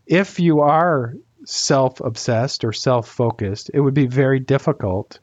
if 0.09 0.39
you 0.39 0.61
are 0.61 1.13
self 1.45 2.01
obsessed 2.01 2.65
or 2.65 2.73
self 2.73 3.07
focused, 3.07 3.69
it 3.73 3.79
would 3.79 3.93
be 3.93 4.07
very 4.07 4.39
difficult, 4.39 5.19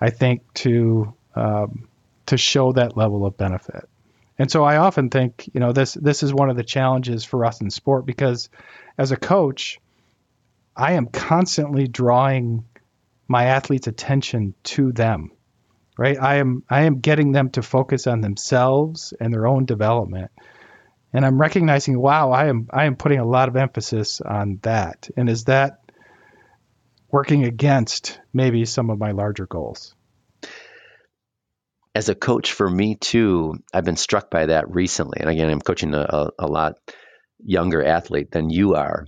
I 0.00 0.10
think, 0.10 0.42
to 0.54 1.12
um, 1.34 1.88
to 2.26 2.38
show 2.38 2.72
that 2.72 2.96
level 2.96 3.26
of 3.26 3.36
benefit. 3.36 3.88
And 4.38 4.50
so 4.50 4.64
I 4.64 4.76
often 4.76 5.10
think, 5.10 5.50
you 5.52 5.60
know, 5.60 5.72
this 5.72 5.94
this 5.94 6.22
is 6.22 6.32
one 6.32 6.48
of 6.48 6.56
the 6.56 6.62
challenges 6.62 7.24
for 7.24 7.44
us 7.44 7.60
in 7.60 7.70
sport 7.70 8.06
because 8.06 8.48
as 8.96 9.10
a 9.10 9.16
coach, 9.16 9.80
I 10.76 10.92
am 10.92 11.06
constantly 11.06 11.88
drawing 11.88 12.64
my 13.26 13.46
athletes' 13.46 13.88
attention 13.88 14.54
to 14.62 14.92
them. 14.92 15.32
Right? 15.98 16.16
I 16.18 16.36
am 16.36 16.62
I 16.70 16.82
am 16.82 17.00
getting 17.00 17.32
them 17.32 17.50
to 17.50 17.62
focus 17.62 18.06
on 18.06 18.20
themselves 18.20 19.12
and 19.20 19.34
their 19.34 19.48
own 19.48 19.66
development 19.66 20.30
and 21.12 21.26
I'm 21.26 21.40
recognizing, 21.40 21.98
wow, 21.98 22.30
I 22.30 22.46
am 22.46 22.68
I 22.72 22.84
am 22.84 22.96
putting 22.96 23.18
a 23.18 23.24
lot 23.24 23.48
of 23.48 23.56
emphasis 23.56 24.20
on 24.20 24.58
that. 24.62 25.08
And 25.16 25.28
is 25.28 25.44
that 25.44 25.80
working 27.10 27.44
against 27.44 28.20
maybe 28.32 28.64
some 28.64 28.90
of 28.90 28.98
my 28.98 29.10
larger 29.12 29.46
goals? 29.46 29.94
As 31.94 32.08
a 32.08 32.14
coach 32.14 32.52
for 32.52 32.70
me 32.70 32.94
too, 32.94 33.54
I've 33.74 33.84
been 33.84 33.96
struck 33.96 34.30
by 34.30 34.46
that 34.46 34.72
recently. 34.72 35.18
And 35.20 35.28
again, 35.28 35.50
I'm 35.50 35.60
coaching 35.60 35.92
a, 35.94 36.00
a, 36.00 36.30
a 36.38 36.46
lot 36.46 36.78
younger 37.44 37.84
athlete 37.84 38.30
than 38.30 38.50
you 38.50 38.74
are. 38.74 39.06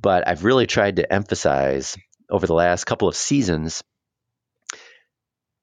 But 0.00 0.26
I've 0.26 0.44
really 0.44 0.66
tried 0.66 0.96
to 0.96 1.12
emphasize 1.12 1.96
over 2.28 2.46
the 2.46 2.54
last 2.54 2.84
couple 2.84 3.06
of 3.06 3.14
seasons 3.14 3.84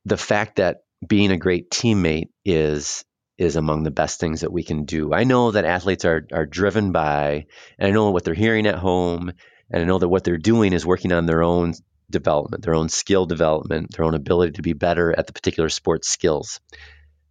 the 0.05 0.17
fact 0.17 0.57
that 0.57 0.77
being 1.05 1.31
a 1.31 1.37
great 1.37 1.69
teammate 1.69 2.29
is 2.45 3.03
is 3.39 3.55
among 3.55 3.83
the 3.83 3.91
best 3.91 4.19
things 4.19 4.41
that 4.41 4.51
we 4.51 4.63
can 4.63 4.83
do. 4.83 5.13
I 5.13 5.23
know 5.23 5.51
that 5.51 5.63
athletes 5.65 6.03
are 6.03 6.27
are 6.31 6.45
driven 6.45 6.91
by, 6.91 7.45
and 7.79 7.87
I 7.87 7.91
know 7.91 8.11
what 8.11 8.25
they're 8.25 8.33
hearing 8.33 8.67
at 8.67 8.75
home, 8.75 9.31
and 9.71 9.81
I 9.81 9.85
know 9.85 9.97
that 9.97 10.09
what 10.09 10.25
they're 10.25 10.37
doing 10.37 10.73
is 10.73 10.85
working 10.85 11.13
on 11.13 11.25
their 11.25 11.41
own 11.41 11.73
development, 12.11 12.63
their 12.63 12.75
own 12.75 12.89
skill 12.89 13.25
development, 13.25 13.95
their 13.95 14.05
own 14.05 14.13
ability 14.13 14.53
to 14.53 14.61
be 14.61 14.73
better 14.73 15.17
at 15.17 15.25
the 15.25 15.33
particular 15.33 15.69
sports 15.69 16.09
skills. 16.09 16.59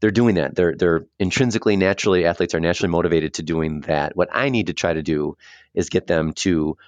They're 0.00 0.10
doing 0.10 0.36
that. 0.36 0.54
They're 0.54 0.74
they're 0.74 1.06
intrinsically, 1.18 1.76
naturally, 1.76 2.24
athletes 2.24 2.54
are 2.54 2.60
naturally 2.60 2.90
motivated 2.90 3.34
to 3.34 3.42
doing 3.42 3.82
that. 3.82 4.16
What 4.16 4.30
I 4.32 4.48
need 4.48 4.68
to 4.68 4.72
try 4.72 4.94
to 4.94 5.02
do 5.02 5.36
is 5.74 5.90
get 5.90 6.06
them 6.06 6.32
to 6.44 6.78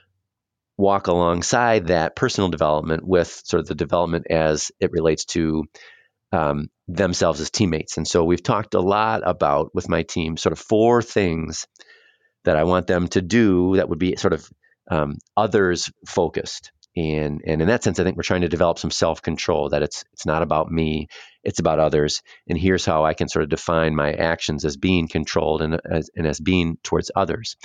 walk 0.78 1.08
alongside 1.08 1.88
that 1.88 2.16
personal 2.16 2.48
development 2.48 3.06
with 3.06 3.42
sort 3.44 3.60
of 3.60 3.66
the 3.66 3.74
development 3.74 4.28
as 4.30 4.72
it 4.80 4.92
relates 4.92 5.26
to 5.26 5.64
um, 6.32 6.68
themselves 6.88 7.40
as 7.40 7.50
teammates. 7.50 7.96
And 7.96 8.06
so 8.06 8.24
we've 8.24 8.42
talked 8.42 8.74
a 8.74 8.80
lot 8.80 9.22
about 9.24 9.74
with 9.74 9.88
my 9.88 10.02
team 10.02 10.36
sort 10.36 10.52
of 10.52 10.58
four 10.58 11.02
things 11.02 11.66
that 12.44 12.56
I 12.56 12.64
want 12.64 12.86
them 12.86 13.08
to 13.08 13.22
do 13.22 13.76
that 13.76 13.88
would 13.88 13.98
be 13.98 14.16
sort 14.16 14.32
of 14.32 14.48
um, 14.90 15.18
others 15.36 15.90
focused. 16.06 16.72
And, 16.96 17.42
and 17.46 17.62
in 17.62 17.68
that 17.68 17.84
sense, 17.84 18.00
I 18.00 18.04
think 18.04 18.16
we're 18.16 18.24
trying 18.24 18.40
to 18.40 18.48
develop 18.48 18.78
some 18.78 18.90
self 18.90 19.22
control 19.22 19.68
that 19.68 19.82
it's, 19.82 20.04
it's 20.12 20.26
not 20.26 20.42
about 20.42 20.70
me, 20.70 21.06
it's 21.44 21.60
about 21.60 21.78
others. 21.78 22.22
And 22.48 22.58
here's 22.58 22.84
how 22.84 23.04
I 23.04 23.14
can 23.14 23.28
sort 23.28 23.44
of 23.44 23.48
define 23.48 23.94
my 23.94 24.12
actions 24.12 24.64
as 24.64 24.76
being 24.76 25.06
controlled 25.06 25.62
and 25.62 25.80
as, 25.88 26.10
and 26.16 26.26
as 26.26 26.40
being 26.40 26.78
towards 26.82 27.10
others. 27.14 27.56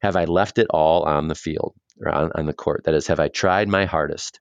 Have 0.00 0.16
I 0.16 0.24
left 0.24 0.58
it 0.58 0.68
all 0.70 1.02
on 1.02 1.28
the 1.28 1.34
field 1.34 1.74
or 2.00 2.10
on, 2.10 2.32
on 2.34 2.46
the 2.46 2.54
court? 2.54 2.84
That 2.84 2.94
is, 2.94 3.08
have 3.08 3.20
I 3.20 3.28
tried 3.28 3.68
my 3.68 3.84
hardest? 3.84 4.40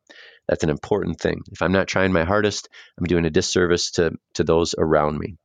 That's 0.50 0.64
an 0.64 0.72
important 0.72 1.22
thing. 1.22 1.44
If 1.52 1.62
I'm 1.62 1.72
not 1.72 1.88
trying 1.88 2.12
my 2.12 2.24
hardest, 2.24 2.70
I'm 2.98 3.06
doing 3.06 3.26
a 3.26 3.30
disservice 3.30 3.92
to, 3.92 4.14
to 4.34 4.44
those 4.44 4.74
around 4.76 5.20
me. 5.20 5.36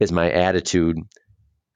Is 0.00 0.10
my 0.10 0.30
attitude 0.30 0.96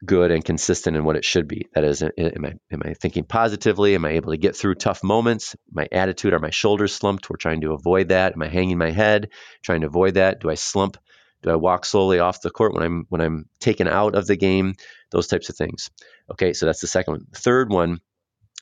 good 0.03 0.31
and 0.31 0.43
consistent 0.43 0.97
in 0.97 1.05
what 1.05 1.17
it 1.17 1.27
should 1.27 1.47
be? 1.47 1.67
That 1.75 1.85
is, 1.85 2.03
am 2.03 2.11
I, 2.19 2.55
am 2.73 2.83
I 2.83 2.95
thinking 2.95 3.25
positively? 3.25 3.95
Am 3.95 4.07
I 4.07 4.13
able 4.13 4.33
to 4.33 4.39
get 4.39 4.57
through 4.57 4.77
tough 4.77 5.05
moments? 5.05 5.57
My 5.71 5.87
attitude, 5.93 6.33
are 6.33 6.39
my 6.39 6.49
shoulders 6.49 6.95
slumped? 6.95 7.29
We're 7.29 7.37
trying 7.37 7.61
to 7.61 7.75
avoid 7.75 8.09
that. 8.09 8.33
Am 8.33 8.41
I 8.41 8.49
hanging 8.49 8.79
my 8.79 8.91
head, 8.91 9.29
trying 9.63 9.83
to 9.83 9.89
avoid 9.89 10.15
that? 10.15 10.41
Do 10.41 10.49
I 10.49 10.55
slump? 10.55 10.97
Do 11.43 11.51
I 11.51 11.57
walk 11.57 11.85
slowly 11.85 12.19
off 12.19 12.41
the 12.41 12.51
court 12.51 12.73
when 12.73 12.83
I'm 12.83 13.07
when 13.11 13.21
I'm 13.21 13.45
taken 13.61 13.89
out 13.89 14.15
of 14.15 14.27
the 14.27 14.37
game? 14.37 14.75
Those 15.11 15.27
types 15.27 15.51
of 15.51 15.57
things. 15.57 15.91
Okay, 16.31 16.55
so 16.55 16.65
that's 16.65 16.81
the 16.81 16.87
second 16.87 17.13
one. 17.13 17.27
Third 17.35 17.71
one 17.71 18.01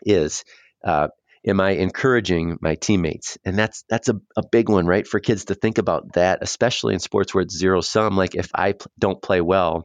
is 0.04 0.44
uh, 0.84 1.08
am 1.46 1.60
I 1.60 1.70
encouraging 1.70 2.58
my 2.60 2.74
teammates? 2.74 3.38
And 3.44 3.58
that's 3.58 3.84
that's 3.88 4.08
a, 4.08 4.20
a 4.36 4.42
big 4.46 4.68
one, 4.68 4.86
right? 4.86 5.06
For 5.06 5.20
kids 5.20 5.46
to 5.46 5.54
think 5.54 5.78
about 5.78 6.14
that, 6.14 6.38
especially 6.42 6.94
in 6.94 7.00
sports 7.00 7.34
where 7.34 7.42
it's 7.42 7.56
zero 7.56 7.80
sum. 7.80 8.16
Like 8.16 8.34
if 8.34 8.50
I 8.54 8.74
don't 8.98 9.20
play 9.20 9.40
well, 9.40 9.84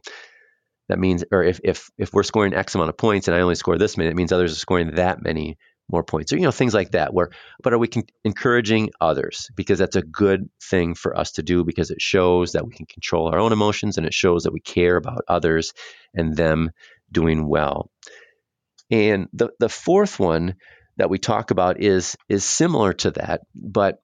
that 0.88 0.98
means, 0.98 1.24
or 1.30 1.44
if 1.44 1.60
if 1.62 1.88
if 1.98 2.12
we're 2.12 2.22
scoring 2.22 2.54
X 2.54 2.74
amount 2.74 2.90
of 2.90 2.96
points 2.96 3.28
and 3.28 3.36
I 3.36 3.40
only 3.40 3.54
score 3.54 3.78
this 3.78 3.96
many, 3.96 4.10
it 4.10 4.16
means 4.16 4.32
others 4.32 4.52
are 4.52 4.56
scoring 4.56 4.94
that 4.96 5.22
many 5.22 5.56
more 5.88 6.02
points, 6.04 6.32
or 6.32 6.36
you 6.36 6.42
know 6.42 6.50
things 6.50 6.74
like 6.74 6.92
that. 6.92 7.12
Where, 7.12 7.30
but 7.62 7.72
are 7.72 7.78
we 7.78 7.88
con- 7.88 8.04
encouraging 8.24 8.90
others? 9.00 9.50
Because 9.54 9.78
that's 9.78 9.96
a 9.96 10.02
good 10.02 10.48
thing 10.62 10.94
for 10.94 11.16
us 11.16 11.32
to 11.32 11.42
do 11.42 11.64
because 11.64 11.90
it 11.90 12.00
shows 12.00 12.52
that 12.52 12.66
we 12.66 12.74
can 12.74 12.86
control 12.86 13.28
our 13.28 13.38
own 13.38 13.52
emotions 13.52 13.98
and 13.98 14.06
it 14.06 14.14
shows 14.14 14.44
that 14.44 14.52
we 14.52 14.60
care 14.60 14.96
about 14.96 15.24
others 15.28 15.72
and 16.14 16.36
them 16.36 16.70
doing 17.12 17.46
well. 17.46 17.90
And 18.90 19.28
the 19.32 19.50
the 19.58 19.68
fourth 19.68 20.18
one 20.18 20.56
that 21.00 21.10
we 21.10 21.18
talk 21.18 21.50
about 21.50 21.80
is 21.80 22.16
is 22.28 22.44
similar 22.44 22.92
to 22.92 23.10
that, 23.12 23.40
but 23.54 23.98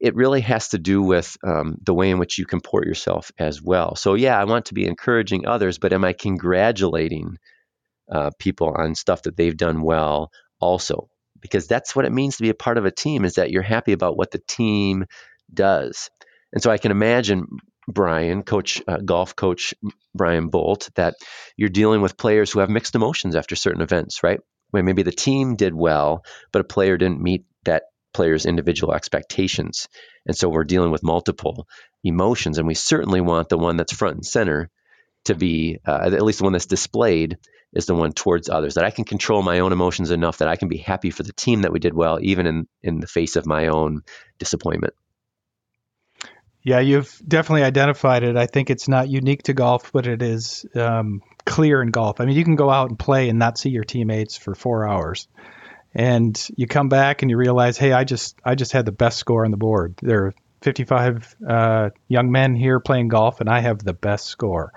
it 0.00 0.16
really 0.16 0.40
has 0.40 0.68
to 0.68 0.78
do 0.78 1.00
with 1.00 1.36
um, 1.46 1.76
the 1.84 1.94
way 1.94 2.10
in 2.10 2.18
which 2.18 2.36
you 2.36 2.44
comport 2.44 2.86
yourself 2.86 3.30
as 3.38 3.62
well. 3.62 3.94
So 3.94 4.14
yeah, 4.14 4.38
I 4.38 4.44
want 4.44 4.66
to 4.66 4.74
be 4.74 4.86
encouraging 4.86 5.46
others, 5.46 5.78
but 5.78 5.92
am 5.92 6.04
I 6.04 6.12
congratulating 6.12 7.38
uh, 8.10 8.30
people 8.38 8.74
on 8.76 8.96
stuff 8.96 9.22
that 9.22 9.36
they've 9.36 9.56
done 9.56 9.82
well 9.82 10.30
also? 10.60 11.08
Because 11.40 11.68
that's 11.68 11.94
what 11.94 12.04
it 12.04 12.12
means 12.12 12.36
to 12.36 12.42
be 12.42 12.50
a 12.50 12.54
part 12.54 12.78
of 12.78 12.84
a 12.84 12.90
team 12.90 13.24
is 13.24 13.34
that 13.34 13.50
you're 13.50 13.62
happy 13.62 13.92
about 13.92 14.16
what 14.16 14.32
the 14.32 14.42
team 14.48 15.04
does. 15.52 16.10
And 16.52 16.62
so 16.62 16.70
I 16.70 16.78
can 16.78 16.90
imagine 16.90 17.46
Brian, 17.86 18.42
coach, 18.42 18.82
uh, 18.86 18.98
golf 18.98 19.36
coach 19.36 19.72
Brian 20.14 20.48
Bolt, 20.48 20.90
that 20.96 21.14
you're 21.56 21.68
dealing 21.68 22.00
with 22.00 22.16
players 22.16 22.50
who 22.50 22.60
have 22.60 22.70
mixed 22.70 22.94
emotions 22.96 23.36
after 23.36 23.56
certain 23.56 23.82
events, 23.82 24.22
right? 24.22 24.40
Maybe 24.72 25.02
the 25.02 25.12
team 25.12 25.56
did 25.56 25.74
well, 25.74 26.24
but 26.52 26.60
a 26.60 26.64
player 26.64 26.96
didn't 26.96 27.20
meet 27.20 27.44
that 27.64 27.84
player's 28.14 28.46
individual 28.46 28.94
expectations. 28.94 29.88
And 30.26 30.36
so 30.36 30.48
we're 30.48 30.64
dealing 30.64 30.90
with 30.90 31.02
multiple 31.02 31.66
emotions, 32.04 32.58
and 32.58 32.66
we 32.66 32.74
certainly 32.74 33.20
want 33.20 33.48
the 33.48 33.58
one 33.58 33.76
that's 33.76 33.92
front 33.92 34.16
and 34.16 34.26
center 34.26 34.70
to 35.24 35.34
be, 35.34 35.78
uh, 35.86 36.10
at 36.12 36.22
least 36.22 36.38
the 36.38 36.44
one 36.44 36.52
that's 36.52 36.66
displayed, 36.66 37.38
is 37.72 37.86
the 37.86 37.94
one 37.94 38.12
towards 38.12 38.48
others. 38.48 38.74
That 38.74 38.84
I 38.84 38.90
can 38.90 39.04
control 39.04 39.42
my 39.42 39.60
own 39.60 39.72
emotions 39.72 40.10
enough 40.10 40.38
that 40.38 40.48
I 40.48 40.56
can 40.56 40.68
be 40.68 40.78
happy 40.78 41.10
for 41.10 41.22
the 41.22 41.32
team 41.32 41.62
that 41.62 41.72
we 41.72 41.78
did 41.78 41.94
well, 41.94 42.18
even 42.20 42.46
in, 42.46 42.68
in 42.82 43.00
the 43.00 43.06
face 43.06 43.36
of 43.36 43.46
my 43.46 43.68
own 43.68 44.02
disappointment. 44.38 44.94
Yeah, 46.64 46.80
you've 46.80 47.20
definitely 47.26 47.64
identified 47.64 48.22
it. 48.22 48.36
I 48.36 48.46
think 48.46 48.70
it's 48.70 48.88
not 48.88 49.08
unique 49.08 49.44
to 49.44 49.54
golf, 49.54 49.90
but 49.92 50.06
it 50.06 50.22
is 50.22 50.64
um, 50.76 51.20
clear 51.44 51.82
in 51.82 51.90
golf. 51.90 52.20
I 52.20 52.24
mean, 52.24 52.36
you 52.36 52.44
can 52.44 52.56
go 52.56 52.70
out 52.70 52.88
and 52.88 52.98
play 52.98 53.28
and 53.28 53.38
not 53.38 53.58
see 53.58 53.70
your 53.70 53.84
teammates 53.84 54.36
for 54.36 54.54
four 54.54 54.88
hours, 54.88 55.28
and 55.94 56.40
you 56.56 56.66
come 56.66 56.88
back 56.88 57.22
and 57.22 57.30
you 57.30 57.36
realize, 57.36 57.76
hey, 57.76 57.92
I 57.92 58.04
just 58.04 58.38
I 58.44 58.54
just 58.54 58.72
had 58.72 58.86
the 58.86 58.92
best 58.92 59.18
score 59.18 59.44
on 59.44 59.50
the 59.50 59.56
board. 59.56 59.94
There 60.02 60.26
are 60.26 60.34
55 60.62 61.36
uh, 61.46 61.90
young 62.08 62.30
men 62.30 62.54
here 62.54 62.80
playing 62.80 63.08
golf, 63.08 63.40
and 63.40 63.48
I 63.48 63.60
have 63.60 63.78
the 63.80 63.92
best 63.92 64.26
score. 64.26 64.72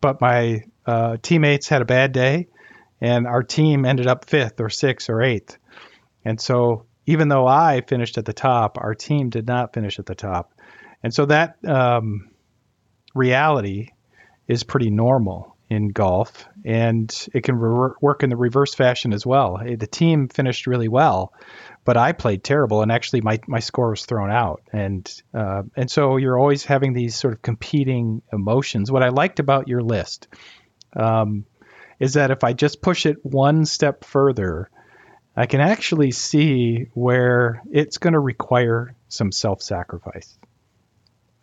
But 0.00 0.20
my 0.20 0.64
uh, 0.86 1.18
teammates 1.22 1.68
had 1.68 1.82
a 1.82 1.86
bad 1.86 2.12
day, 2.12 2.48
and 3.00 3.26
our 3.26 3.42
team 3.42 3.84
ended 3.84 4.06
up 4.06 4.28
fifth 4.28 4.60
or 4.60 4.70
sixth 4.70 5.10
or 5.10 5.22
eighth. 5.22 5.58
And 6.24 6.40
so, 6.40 6.86
even 7.06 7.28
though 7.28 7.46
I 7.46 7.82
finished 7.82 8.18
at 8.18 8.24
the 8.24 8.32
top, 8.32 8.78
our 8.78 8.94
team 8.94 9.30
did 9.30 9.46
not 9.46 9.72
finish 9.72 9.98
at 9.98 10.06
the 10.06 10.14
top. 10.14 10.52
And 11.02 11.14
so 11.14 11.26
that 11.26 11.56
um, 11.66 12.30
reality 13.14 13.90
is 14.46 14.64
pretty 14.64 14.90
normal 14.90 15.56
in 15.70 15.88
golf, 15.88 16.46
and 16.64 17.26
it 17.32 17.44
can 17.44 17.54
re- 17.54 17.92
work 18.00 18.24
in 18.24 18.28
the 18.28 18.36
reverse 18.36 18.74
fashion 18.74 19.12
as 19.12 19.24
well. 19.24 19.58
The 19.64 19.86
team 19.86 20.28
finished 20.28 20.66
really 20.66 20.88
well, 20.88 21.32
but 21.84 21.96
I 21.96 22.12
played 22.12 22.42
terrible, 22.42 22.82
and 22.82 22.90
actually 22.90 23.20
my, 23.20 23.38
my 23.46 23.60
score 23.60 23.90
was 23.90 24.04
thrown 24.04 24.32
out. 24.32 24.62
And 24.72 25.22
uh, 25.32 25.62
and 25.76 25.88
so 25.88 26.16
you're 26.16 26.38
always 26.38 26.64
having 26.64 26.92
these 26.92 27.14
sort 27.14 27.34
of 27.34 27.42
competing 27.42 28.20
emotions. 28.32 28.90
What 28.90 29.04
I 29.04 29.08
liked 29.10 29.38
about 29.38 29.68
your 29.68 29.80
list 29.80 30.26
um, 30.94 31.46
is 32.00 32.14
that 32.14 32.32
if 32.32 32.42
I 32.42 32.52
just 32.52 32.82
push 32.82 33.06
it 33.06 33.24
one 33.24 33.64
step 33.64 34.04
further, 34.04 34.70
I 35.36 35.46
can 35.46 35.60
actually 35.60 36.10
see 36.10 36.88
where 36.94 37.62
it's 37.70 37.98
going 37.98 38.14
to 38.14 38.20
require 38.20 38.96
some 39.08 39.30
self-sacrifice 39.30 40.36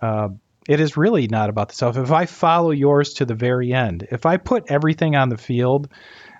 uh, 0.01 0.29
it 0.67 0.79
is 0.79 0.97
really 0.97 1.27
not 1.27 1.49
about 1.49 1.69
the 1.69 1.75
self. 1.75 1.97
If 1.97 2.11
I 2.11 2.25
follow 2.25 2.71
yours 2.71 3.15
to 3.15 3.25
the 3.25 3.33
very 3.33 3.73
end, 3.73 4.07
if 4.11 4.25
I 4.25 4.37
put 4.37 4.69
everything 4.69 5.15
on 5.15 5.29
the 5.29 5.37
field 5.37 5.89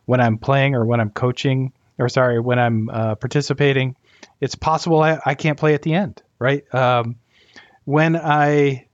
when 0.05 0.19
I'm 0.19 0.37
playing 0.37 0.75
or 0.75 0.85
when 0.85 0.99
I'm 0.99 1.09
coaching, 1.09 1.71
or 1.97 2.09
sorry, 2.09 2.39
when 2.39 2.59
I'm 2.59 2.89
uh, 2.89 3.15
participating, 3.15 3.95
it's 4.39 4.55
possible 4.55 5.01
I, 5.01 5.19
I, 5.25 5.35
can't 5.35 5.57
play 5.57 5.73
at 5.73 5.81
the 5.81 5.93
end, 5.93 6.21
right? 6.39 6.63
Um, 6.73 7.15
when 7.85 8.15
I 8.15 8.87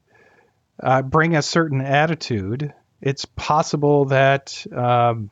uh, 0.81 1.01
bring 1.01 1.35
a 1.35 1.41
certain 1.41 1.81
attitude, 1.81 2.73
it's 3.01 3.25
possible 3.25 4.05
that 4.05 4.65
um, 4.71 5.31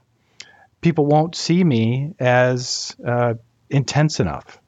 people 0.81 1.05
won't 1.05 1.35
see 1.35 1.63
me 1.63 2.15
as 2.19 2.95
uh, 3.05 3.35
intense 3.69 4.19
enough. 4.19 4.59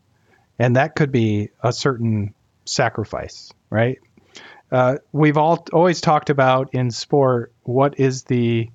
And 0.59 0.75
that 0.75 0.95
could 0.95 1.11
be 1.11 1.49
a 1.61 1.73
certain 1.73 2.33
sacrifice, 2.65 3.51
right? 3.69 3.99
Uh, 4.73 4.97
we've 5.11 5.37
all 5.37 5.63
always 5.71 6.01
talked 6.01 6.31
about 6.31 6.73
in 6.73 6.89
sport 6.89 7.53
what 7.61 7.99
is 7.99 8.23
the 8.23 8.67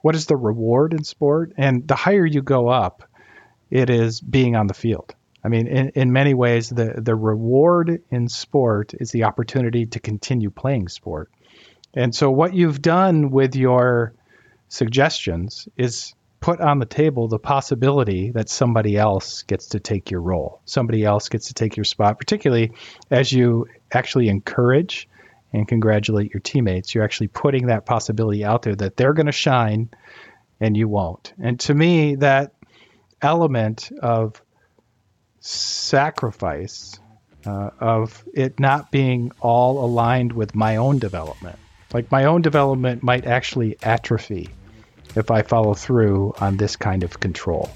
what 0.00 0.14
is 0.14 0.26
the 0.26 0.36
reward 0.36 0.94
in 0.94 1.02
sport, 1.02 1.52
and 1.56 1.86
the 1.88 1.96
higher 1.96 2.24
you 2.24 2.40
go 2.40 2.68
up, 2.68 3.02
it 3.68 3.90
is 3.90 4.20
being 4.20 4.54
on 4.54 4.68
the 4.68 4.74
field. 4.74 5.12
I 5.42 5.48
mean, 5.48 5.66
in, 5.66 5.88
in 5.90 6.12
many 6.12 6.34
ways, 6.34 6.68
the 6.68 6.94
the 6.98 7.16
reward 7.16 8.00
in 8.12 8.28
sport 8.28 8.94
is 9.00 9.10
the 9.10 9.24
opportunity 9.24 9.86
to 9.86 9.98
continue 9.98 10.50
playing 10.50 10.86
sport. 10.86 11.32
And 11.94 12.14
so, 12.14 12.30
what 12.30 12.54
you've 12.54 12.80
done 12.80 13.30
with 13.30 13.56
your 13.56 14.14
suggestions 14.68 15.68
is 15.76 16.14
put 16.38 16.60
on 16.60 16.78
the 16.78 16.86
table 16.86 17.26
the 17.26 17.40
possibility 17.40 18.30
that 18.30 18.48
somebody 18.48 18.96
else 18.96 19.42
gets 19.42 19.70
to 19.70 19.80
take 19.80 20.12
your 20.12 20.20
role. 20.20 20.60
Somebody 20.64 21.04
else 21.04 21.28
gets 21.28 21.48
to 21.48 21.54
take 21.54 21.76
your 21.76 21.84
spot, 21.84 22.20
particularly 22.20 22.70
as 23.10 23.32
you 23.32 23.66
actually 23.92 24.28
encourage 24.28 25.08
and 25.52 25.66
congratulate 25.66 26.32
your 26.32 26.40
teammates. 26.40 26.94
You're 26.94 27.04
actually 27.04 27.28
putting 27.28 27.66
that 27.66 27.86
possibility 27.86 28.44
out 28.44 28.62
there 28.62 28.76
that 28.76 28.96
they're 28.96 29.12
going 29.12 29.26
to 29.26 29.32
shine 29.32 29.90
and 30.60 30.76
you 30.76 30.88
won't. 30.88 31.32
And 31.42 31.58
to 31.60 31.74
me, 31.74 32.16
that 32.16 32.52
element 33.22 33.90
of 34.00 34.40
sacrifice, 35.40 36.98
uh, 37.46 37.70
of 37.80 38.24
it 38.34 38.60
not 38.60 38.90
being 38.90 39.32
all 39.40 39.84
aligned 39.84 40.32
with 40.32 40.54
my 40.54 40.76
own 40.76 40.98
development, 40.98 41.58
like 41.92 42.10
my 42.10 42.24
own 42.24 42.42
development 42.42 43.02
might 43.02 43.26
actually 43.26 43.76
atrophy 43.82 44.50
if 45.16 45.30
I 45.30 45.42
follow 45.42 45.74
through 45.74 46.34
on 46.38 46.56
this 46.56 46.76
kind 46.76 47.02
of 47.02 47.18
control. 47.18 47.70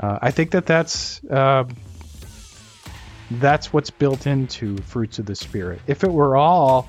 Uh, 0.00 0.18
I 0.22 0.30
think 0.30 0.52
that 0.52 0.64
that's 0.64 1.22
uh, 1.24 1.64
that's 3.32 3.72
what's 3.72 3.90
built 3.90 4.26
into 4.26 4.78
fruits 4.78 5.18
of 5.18 5.26
the 5.26 5.34
spirit. 5.34 5.80
If 5.86 6.04
it 6.04 6.10
were 6.10 6.36
all 6.36 6.88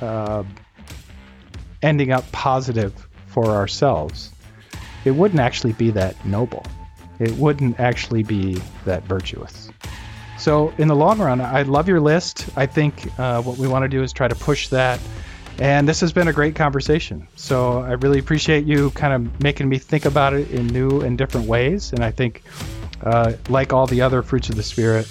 uh, 0.00 0.44
ending 1.82 2.12
up 2.12 2.30
positive 2.32 3.08
for 3.26 3.46
ourselves, 3.46 4.30
it 5.04 5.12
wouldn't 5.12 5.40
actually 5.40 5.72
be 5.72 5.90
that 5.92 6.24
noble. 6.24 6.64
It 7.18 7.32
wouldn't 7.32 7.78
actually 7.78 8.22
be 8.22 8.60
that 8.84 9.04
virtuous. 9.04 9.70
So, 10.38 10.74
in 10.78 10.88
the 10.88 10.96
long 10.96 11.18
run, 11.20 11.40
I 11.40 11.62
love 11.62 11.88
your 11.88 12.00
list. 12.00 12.48
I 12.56 12.66
think 12.66 13.08
uh, 13.18 13.40
what 13.42 13.56
we 13.56 13.68
want 13.68 13.84
to 13.84 13.88
do 13.88 14.02
is 14.02 14.12
try 14.12 14.28
to 14.28 14.34
push 14.34 14.68
that. 14.68 15.00
And 15.60 15.88
this 15.88 16.00
has 16.00 16.12
been 16.12 16.26
a 16.26 16.32
great 16.32 16.56
conversation. 16.56 17.28
So, 17.36 17.78
I 17.78 17.92
really 17.92 18.18
appreciate 18.18 18.64
you 18.64 18.90
kind 18.90 19.12
of 19.12 19.42
making 19.42 19.68
me 19.68 19.78
think 19.78 20.04
about 20.04 20.34
it 20.34 20.50
in 20.50 20.66
new 20.66 21.00
and 21.00 21.16
different 21.16 21.46
ways. 21.46 21.92
And 21.92 22.04
I 22.04 22.10
think 22.10 22.42
uh, 23.04 23.32
like 23.48 23.72
all 23.72 23.86
the 23.86 24.02
other 24.02 24.22
fruits 24.22 24.48
of 24.48 24.56
the 24.56 24.62
Spirit, 24.62 25.06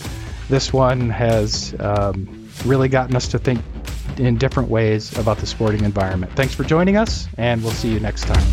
this 0.50 0.74
one 0.74 1.10
has 1.10 1.76
um, 1.80 2.50
really 2.66 2.90
gotten 2.90 3.16
us 3.16 3.28
to 3.30 3.40
think 3.40 3.62
in 4.18 4.38
different 4.38 4.70
ways 4.70 5.18
about 5.18 5.38
the 5.38 5.46
sporting 5.46 5.84
environment. 5.84 6.32
Thanks 6.34 6.54
for 6.54 6.64
joining 6.64 6.98
us, 6.98 7.28
and 7.38 7.64
we'll 7.64 7.72
see 7.72 7.92
you 7.92 8.00
next 8.00 8.26
time. 8.26 8.44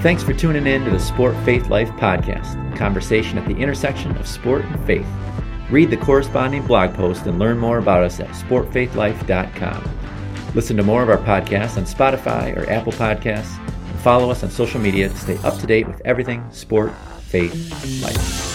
Thanks 0.00 0.22
for 0.22 0.32
tuning 0.32 0.66
in 0.66 0.84
to 0.84 0.90
the 0.90 1.00
Sport 1.00 1.34
Faith 1.44 1.68
Life 1.68 1.90
podcast, 1.90 2.76
conversation 2.76 3.36
at 3.36 3.48
the 3.48 3.56
intersection 3.56 4.16
of 4.16 4.28
sport 4.28 4.64
and 4.64 4.86
faith. 4.86 5.06
Read 5.70 5.90
the 5.90 5.96
corresponding 5.96 6.64
blog 6.66 6.94
post 6.94 7.26
and 7.26 7.38
learn 7.38 7.58
more 7.58 7.78
about 7.78 8.04
us 8.04 8.20
at 8.20 8.28
sportfaithlife.com. 8.28 9.82
Listen 10.54 10.76
to 10.76 10.82
more 10.82 11.02
of 11.02 11.10
our 11.10 11.18
podcasts 11.18 11.76
on 11.76 11.84
Spotify 11.84 12.56
or 12.56 12.68
Apple 12.70 12.92
Podcasts. 12.92 13.58
And 13.58 14.00
follow 14.00 14.30
us 14.30 14.42
on 14.42 14.50
social 14.50 14.80
media 14.80 15.08
to 15.08 15.16
stay 15.16 15.38
up 15.38 15.58
to 15.58 15.66
date 15.66 15.86
with 15.86 16.00
everything 16.04 16.44
sport, 16.50 16.92
faith, 17.20 18.02
life. 18.02 18.47